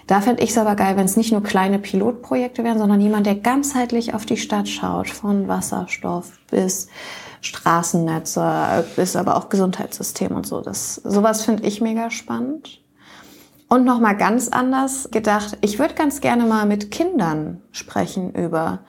Da 0.08 0.20
fände 0.20 0.44
ich 0.44 0.50
es 0.50 0.58
aber 0.58 0.76
geil, 0.76 0.98
wenn 0.98 1.06
es 1.06 1.16
nicht 1.16 1.32
nur 1.32 1.44
kleine 1.44 1.80
Pilotprojekte 1.80 2.66
wären, 2.66 2.78
sondern 2.78 3.00
jemand, 3.00 3.26
der 3.26 3.36
ganzheitlich 3.36 4.14
auf 4.14 4.26
die 4.26 4.38
Stadt 4.38 4.68
schaut, 4.68 5.10
von 5.10 5.48
Wasserstoff 5.48 6.38
bis 6.52 6.90
Straßennetze, 7.42 8.86
bis 8.96 9.16
aber 9.16 9.38
auch 9.38 9.50
Gesundheitssystem 9.50 10.32
und 10.32 10.48
so. 10.48 10.62
Das, 10.62 10.96
sowas 10.96 11.44
finde 11.44 11.64
ich 11.64 11.82
mega 11.82 12.12
spannend. 12.12 12.82
Und 13.68 13.84
nochmal 13.84 14.16
ganz 14.16 14.50
anders 14.50 15.10
gedacht, 15.12 15.58
ich 15.62 15.80
würde 15.80 15.96
ganz 15.96 16.22
gerne 16.22 16.44
mal 16.44 16.66
mit 16.66 16.92
Kindern 16.92 17.62
sprechen 17.72 18.32
über, 18.34 18.80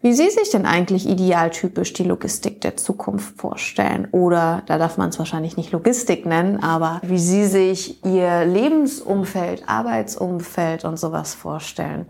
wie 0.00 0.12
sie 0.12 0.30
sich 0.30 0.50
denn 0.50 0.66
eigentlich 0.66 1.08
idealtypisch 1.08 1.94
die 1.94 2.04
Logistik 2.04 2.60
der 2.60 2.76
Zukunft 2.76 3.40
vorstellen. 3.40 4.06
Oder, 4.12 4.62
da 4.66 4.78
darf 4.78 4.98
man 4.98 5.08
es 5.08 5.18
wahrscheinlich 5.18 5.56
nicht 5.56 5.72
Logistik 5.72 6.26
nennen, 6.26 6.62
aber 6.62 7.00
wie 7.02 7.18
sie 7.18 7.46
sich 7.46 8.04
ihr 8.04 8.44
Lebensumfeld, 8.44 9.68
Arbeitsumfeld 9.68 10.84
und 10.84 10.96
sowas 10.96 11.34
vorstellen. 11.34 12.06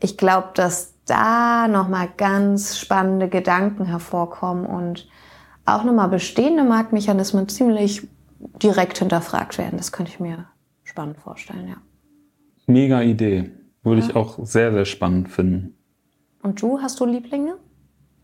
Ich 0.00 0.16
glaube, 0.16 0.48
dass 0.54 0.91
da 1.06 1.68
nochmal 1.68 2.08
ganz 2.16 2.78
spannende 2.78 3.28
Gedanken 3.28 3.84
hervorkommen 3.84 4.66
und 4.66 5.08
auch 5.64 5.84
nochmal 5.84 6.08
bestehende 6.08 6.64
Marktmechanismen 6.64 7.48
ziemlich 7.48 8.08
direkt 8.62 8.98
hinterfragt 8.98 9.58
werden. 9.58 9.76
Das 9.76 9.92
könnte 9.92 10.12
ich 10.12 10.20
mir 10.20 10.46
spannend 10.84 11.18
vorstellen, 11.18 11.68
ja. 11.68 11.76
Mega 12.66 13.02
Idee. 13.02 13.50
Würde 13.82 14.00
ja. 14.00 14.08
ich 14.08 14.16
auch 14.16 14.38
sehr, 14.44 14.72
sehr 14.72 14.84
spannend 14.84 15.28
finden. 15.28 15.74
Und 16.42 16.60
du, 16.62 16.80
hast 16.80 17.00
du 17.00 17.06
Lieblinge? 17.06 17.56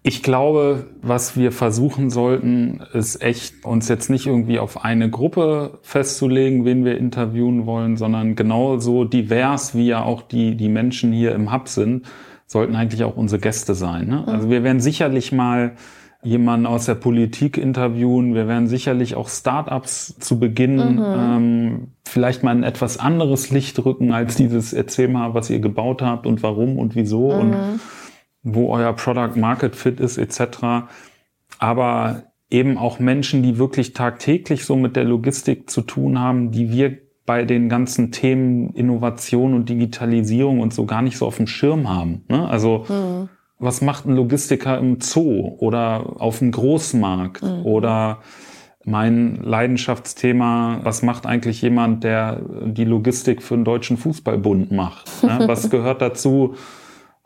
Ich 0.03 0.23
glaube, 0.23 0.87
was 1.03 1.37
wir 1.37 1.53
versuchen 1.53 2.09
sollten, 2.09 2.81
ist 2.93 3.21
echt, 3.21 3.65
uns 3.65 3.89
jetzt 3.89 4.09
nicht 4.09 4.27
irgendwie 4.27 4.59
auf 4.59 4.85
eine 4.85 5.11
Gruppe 5.11 5.81
festzulegen, 5.83 6.65
wen 6.65 6.85
wir 6.85 6.97
interviewen 6.97 7.67
wollen, 7.67 7.97
sondern 7.97 8.37
genauso 8.37 9.05
divers, 9.05 9.75
wie 9.75 9.89
ja 9.89 10.03
auch 10.03 10.23
die, 10.23 10.57
die 10.57 10.69
Menschen 10.69 11.13
hier 11.13 11.35
im 11.35 11.53
Hub 11.53 11.69
sind, 11.69 12.07
sollten 12.49 12.75
eigentlich 12.75 13.05
auch 13.05 13.17
unsere 13.17 13.41
Gäste 13.41 13.75
sein. 13.75 14.09
Ne? 14.09 14.27
Also 14.27 14.51
wir 14.51 14.65
werden 14.65 14.81
sicherlich 14.81 15.31
mal 15.31 15.77
jemanden 16.23 16.67
aus 16.67 16.87
der 16.87 16.97
Politik 16.97 17.59
interviewen. 17.59 18.35
Wir 18.35 18.49
werden 18.49 18.67
sicherlich 18.67 19.15
auch 19.15 19.29
Startups 19.29 20.19
zu 20.19 20.41
Beginn 20.41 20.97
mhm. 20.97 21.05
ähm, 21.05 21.89
vielleicht 22.05 22.43
mal 22.43 22.51
ein 22.51 22.65
etwas 22.65 22.99
anderes 22.99 23.51
Licht 23.51 23.85
rücken 23.85 24.13
als 24.13 24.35
dieses 24.35 24.73
Erzähl 24.73 25.09
mal, 25.09 25.35
was 25.35 25.51
ihr 25.51 25.61
gebaut 25.61 26.03
habt 26.03 26.27
und 26.27 26.43
warum 26.43 26.79
und 26.79 26.97
wieso 26.97 27.33
mhm. 27.33 27.41
und 27.41 27.81
wo 28.43 28.73
euer 28.73 28.95
Product 28.95 29.37
Market 29.37 29.77
Fit 29.77 30.01
ist 30.01 30.19
etc. 30.19 30.89
Aber 31.59 32.25
eben 32.51 32.79
auch 32.79 32.99
Menschen, 32.99 33.43
die 33.43 33.59
wirklich 33.59 33.93
tagtäglich 33.93 34.65
so 34.65 34.75
mit 34.75 34.97
der 34.97 35.05
Logistik 35.05 35.69
zu 35.69 35.83
tun 35.83 36.19
haben, 36.19 36.51
die 36.51 36.73
wir 36.73 36.99
bei 37.29 37.45
den 37.45 37.69
ganzen 37.69 38.11
Themen 38.11 38.71
Innovation 38.71 39.55
und 39.55 39.69
Digitalisierung 39.69 40.59
und 40.59 40.75
so 40.75 40.87
gar 40.87 41.03
nicht 41.03 41.17
so 41.17 41.27
auf 41.27 41.37
dem 41.37 41.47
Schirm 41.47 41.89
haben. 41.89 42.25
Ne? 42.29 42.49
Also 42.49 42.87
mhm 42.89 43.29
was 43.59 43.81
macht 43.81 44.07
ein 44.07 44.15
Logistiker 44.15 44.79
im 44.79 45.01
Zoo 45.01 45.57
oder 45.59 46.21
auf 46.21 46.39
dem 46.39 46.53
Großmarkt 46.53 47.43
mhm. 47.43 47.67
oder 47.67 48.19
mein 48.85 49.37
Leidenschaftsthema, 49.43 50.81
was 50.83 51.03
macht 51.03 51.27
eigentlich 51.27 51.61
jemand, 51.61 52.05
der 52.05 52.41
die 52.65 52.85
Logistik 52.85 53.43
für 53.43 53.55
den 53.55 53.65
Deutschen 53.65 53.97
Fußballbund 53.97 54.73
macht? 54.73 55.11
Ja, 55.23 55.41
was 55.49 55.69
gehört 55.69 56.01
dazu, 56.01 56.55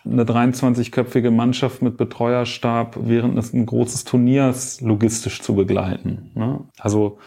eine 0.05 0.25
23-köpfige 0.25 1.31
Mannschaft 1.31 1.83
mit 1.83 1.97
Betreuerstab 1.97 2.97
während 3.03 3.35
eines 3.35 3.53
ein 3.53 3.67
großes 3.67 4.05
Turniers 4.05 4.81
logistisch 4.81 5.41
zu 5.41 5.55
begleiten? 5.55 6.33
Ne? 6.35 6.61
Also 6.79 7.19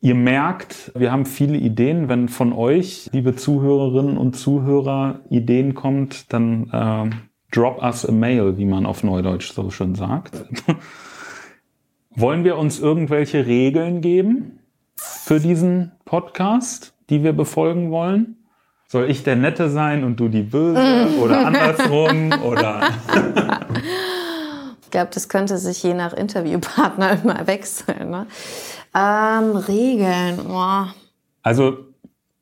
ihr 0.00 0.14
merkt, 0.14 0.92
wir 0.94 1.12
haben 1.12 1.26
viele 1.26 1.58
Ideen. 1.58 2.08
Wenn 2.08 2.28
von 2.28 2.52
euch, 2.52 3.10
liebe 3.12 3.36
Zuhörerinnen 3.36 4.16
und 4.16 4.36
Zuhörer, 4.36 5.20
Ideen 5.30 5.74
kommt, 5.74 6.32
dann 6.32 6.70
äh, 6.72 7.10
drop 7.52 7.82
us 7.82 8.06
a 8.06 8.12
mail, 8.12 8.56
wie 8.56 8.64
man 8.64 8.86
auf 8.86 9.04
Neudeutsch 9.04 9.52
so 9.52 9.70
schön 9.70 9.94
sagt. 9.94 10.44
Wollen 12.14 12.44
wir 12.44 12.58
uns 12.58 12.80
irgendwelche 12.80 13.46
Regeln 13.46 14.00
geben 14.00 14.58
für 14.96 15.38
diesen 15.38 15.92
Podcast, 16.04 16.94
die 17.08 17.22
wir 17.22 17.32
befolgen 17.32 17.90
wollen? 17.90 18.36
Soll 18.88 19.08
ich 19.08 19.22
der 19.22 19.36
Nette 19.36 19.70
sein 19.70 20.02
und 20.02 20.18
du 20.18 20.28
die 20.28 20.42
Böse 20.42 21.08
oder 21.22 21.46
andersrum 21.46 22.32
oder? 22.42 22.88
ich 24.90 24.92
glaube, 24.92 25.12
das 25.14 25.28
könnte 25.28 25.56
sich 25.56 25.84
je 25.84 25.94
nach 25.94 26.12
Interviewpartner 26.12 27.12
immer 27.22 27.46
wechseln. 27.46 28.10
Ne? 28.10 28.26
Ähm, 28.92 29.54
Regeln. 29.54 30.40
Oh. 30.50 30.86
Also 31.44 31.78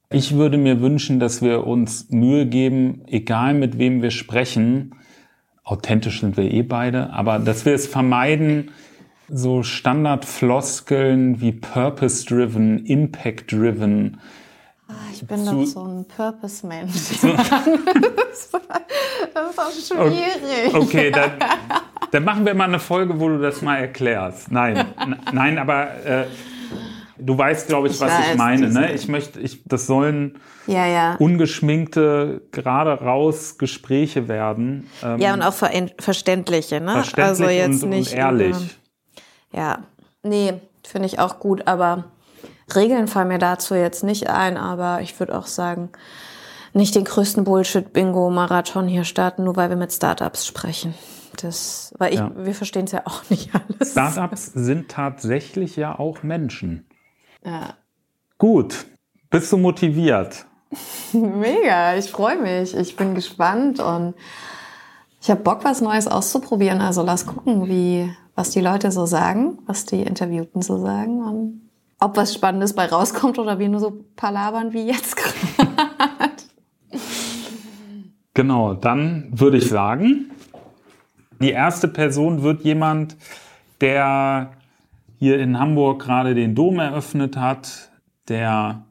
ich 0.08 0.34
würde 0.34 0.56
mir 0.56 0.80
wünschen, 0.80 1.20
dass 1.20 1.42
wir 1.42 1.66
uns 1.66 2.08
Mühe 2.08 2.46
geben, 2.46 3.02
egal 3.06 3.52
mit 3.52 3.76
wem 3.76 4.00
wir 4.00 4.10
sprechen, 4.10 4.94
authentisch 5.62 6.20
sind 6.20 6.38
wir 6.38 6.50
eh 6.50 6.62
beide, 6.62 7.12
aber 7.12 7.38
dass 7.38 7.66
wir 7.66 7.74
es 7.74 7.86
vermeiden, 7.86 8.70
so 9.28 9.62
Standardfloskeln 9.62 11.42
wie 11.42 11.52
Purpose-driven, 11.52 12.86
Impact-driven. 12.86 14.20
Ah, 14.88 14.94
ich 15.12 15.26
bin 15.26 15.44
doch 15.44 15.64
so 15.64 15.84
ein 15.84 16.06
Purpose-Mensch. 16.06 16.92
das 17.20 18.38
ist 18.40 18.54
auch 18.54 19.70
schwierig. 19.70 20.74
Okay, 20.74 21.10
dann, 21.10 21.32
dann, 22.10 22.24
machen 22.24 22.46
wir 22.46 22.54
mal 22.54 22.64
eine 22.64 22.78
Folge, 22.78 23.20
wo 23.20 23.28
du 23.28 23.38
das 23.38 23.60
mal 23.60 23.76
erklärst. 23.76 24.50
Nein, 24.50 24.86
nein, 25.32 25.58
aber 25.58 26.04
äh, 26.04 26.24
du 27.18 27.36
weißt, 27.36 27.68
glaube 27.68 27.88
ich, 27.88 27.94
ich, 27.94 28.00
was 28.00 28.12
weiß, 28.12 28.30
ich 28.30 28.38
meine. 28.38 28.70
Ne? 28.70 28.92
Ich 28.94 29.08
möchte, 29.08 29.38
ich, 29.40 29.62
das 29.66 29.86
sollen 29.86 30.38
ja, 30.66 30.86
ja. 30.86 31.16
ungeschminkte, 31.16 32.40
gerade 32.50 32.92
raus 32.92 33.58
Gespräche 33.58 34.26
werden. 34.26 34.88
Ähm, 35.02 35.18
ja, 35.18 35.34
und 35.34 35.42
auch 35.42 35.54
verständliche, 35.54 36.80
ne? 36.80 36.92
Verständlich 36.92 37.46
also 37.46 37.48
jetzt 37.48 37.82
und, 37.82 37.90
nicht 37.90 38.12
und 38.12 38.18
ehrlich. 38.18 38.56
Über 38.56 38.64
ja, 39.52 39.78
nee, 40.22 40.54
finde 40.86 41.06
ich 41.06 41.18
auch 41.18 41.38
gut, 41.38 41.66
aber 41.66 42.04
Regeln 42.74 43.08
fallen 43.08 43.28
mir 43.28 43.38
dazu 43.38 43.74
jetzt 43.74 44.04
nicht 44.04 44.28
ein, 44.28 44.56
aber 44.56 45.00
ich 45.00 45.18
würde 45.18 45.36
auch 45.36 45.46
sagen, 45.46 45.90
nicht 46.74 46.94
den 46.94 47.04
größten 47.04 47.44
Bullshit-Bingo-Marathon 47.44 48.88
hier 48.88 49.04
starten, 49.04 49.44
nur 49.44 49.56
weil 49.56 49.70
wir 49.70 49.76
mit 49.76 49.92
Startups 49.92 50.46
sprechen. 50.46 50.94
Das, 51.36 51.94
weil 51.98 52.12
ich, 52.12 52.18
ja. 52.18 52.30
wir 52.34 52.54
verstehen 52.54 52.84
es 52.84 52.92
ja 52.92 53.02
auch 53.04 53.22
nicht 53.30 53.50
alles. 53.54 53.92
Startups 53.92 54.46
sind 54.46 54.90
tatsächlich 54.90 55.76
ja 55.76 55.98
auch 55.98 56.22
Menschen. 56.22 56.86
Ja. 57.44 57.74
Gut. 58.38 58.86
Bist 59.30 59.52
du 59.52 59.56
motiviert? 59.56 60.46
Mega, 61.12 61.96
ich 61.96 62.10
freue 62.10 62.38
mich. 62.38 62.74
Ich 62.76 62.96
bin 62.96 63.14
gespannt 63.14 63.80
und 63.80 64.14
ich 65.20 65.30
habe 65.30 65.42
Bock, 65.42 65.64
was 65.64 65.80
Neues 65.80 66.06
auszuprobieren. 66.06 66.80
Also 66.80 67.02
lass 67.02 67.26
gucken, 67.26 67.68
wie, 67.68 68.10
was 68.34 68.50
die 68.50 68.60
Leute 68.60 68.90
so 68.92 69.06
sagen, 69.06 69.58
was 69.66 69.84
die 69.84 70.02
Interviewten 70.02 70.62
so 70.62 70.78
sagen 70.78 71.22
und 71.24 71.67
ob 71.98 72.16
was 72.16 72.34
Spannendes 72.34 72.74
bei 72.74 72.86
rauskommt 72.86 73.38
oder 73.38 73.58
wir 73.58 73.68
nur 73.68 73.80
so 73.80 74.04
palabern 74.16 74.72
wie 74.72 74.86
jetzt 74.86 75.16
gerade. 75.16 76.42
Genau, 78.34 78.74
dann 78.74 79.28
würde 79.32 79.56
ich 79.58 79.68
sagen, 79.68 80.30
die 81.40 81.50
erste 81.50 81.88
Person 81.88 82.42
wird 82.42 82.62
jemand, 82.62 83.16
der 83.80 84.52
hier 85.18 85.40
in 85.40 85.58
Hamburg 85.58 86.02
gerade 86.02 86.34
den 86.34 86.54
Dom 86.54 86.78
eröffnet 86.78 87.36
hat, 87.36 87.90
der 88.28 88.84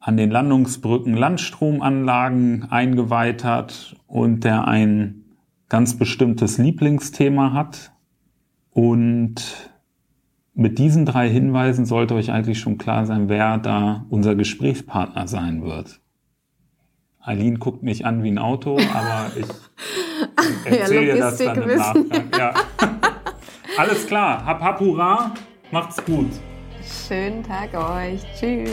an 0.00 0.16
den 0.16 0.30
Landungsbrücken 0.30 1.14
Landstromanlagen 1.14 2.70
eingeweiht 2.70 3.44
hat 3.44 3.96
und 4.06 4.44
der 4.44 4.66
ein 4.66 5.24
ganz 5.68 5.98
bestimmtes 5.98 6.56
Lieblingsthema 6.56 7.52
hat, 7.52 7.92
und 8.76 9.70
mit 10.56 10.78
diesen 10.78 11.04
drei 11.04 11.28
Hinweisen 11.28 11.84
sollte 11.84 12.14
euch 12.14 12.32
eigentlich 12.32 12.58
schon 12.58 12.78
klar 12.78 13.04
sein, 13.04 13.28
wer 13.28 13.58
da 13.58 14.06
unser 14.08 14.34
Gesprächspartner 14.34 15.28
sein 15.28 15.62
wird. 15.62 16.00
Eileen 17.20 17.58
guckt 17.58 17.82
mich 17.82 18.06
an 18.06 18.22
wie 18.22 18.30
ein 18.30 18.38
Auto, 18.38 18.78
aber 18.94 19.30
ich 19.36 20.72
erzähle 20.72 21.08
ja, 21.08 21.16
das 21.16 21.38
dann 21.38 21.62
im 21.62 21.76
Nachgang. 21.76 22.24
Ja. 22.38 22.54
Alles 23.76 24.06
klar. 24.06 24.46
Hab, 24.46 24.62
hab, 24.62 24.80
hurra. 24.80 25.34
Macht's 25.70 26.02
gut. 26.04 26.30
Schönen 27.06 27.42
Tag 27.42 27.74
euch. 27.74 28.22
Tschüss. 28.38 28.70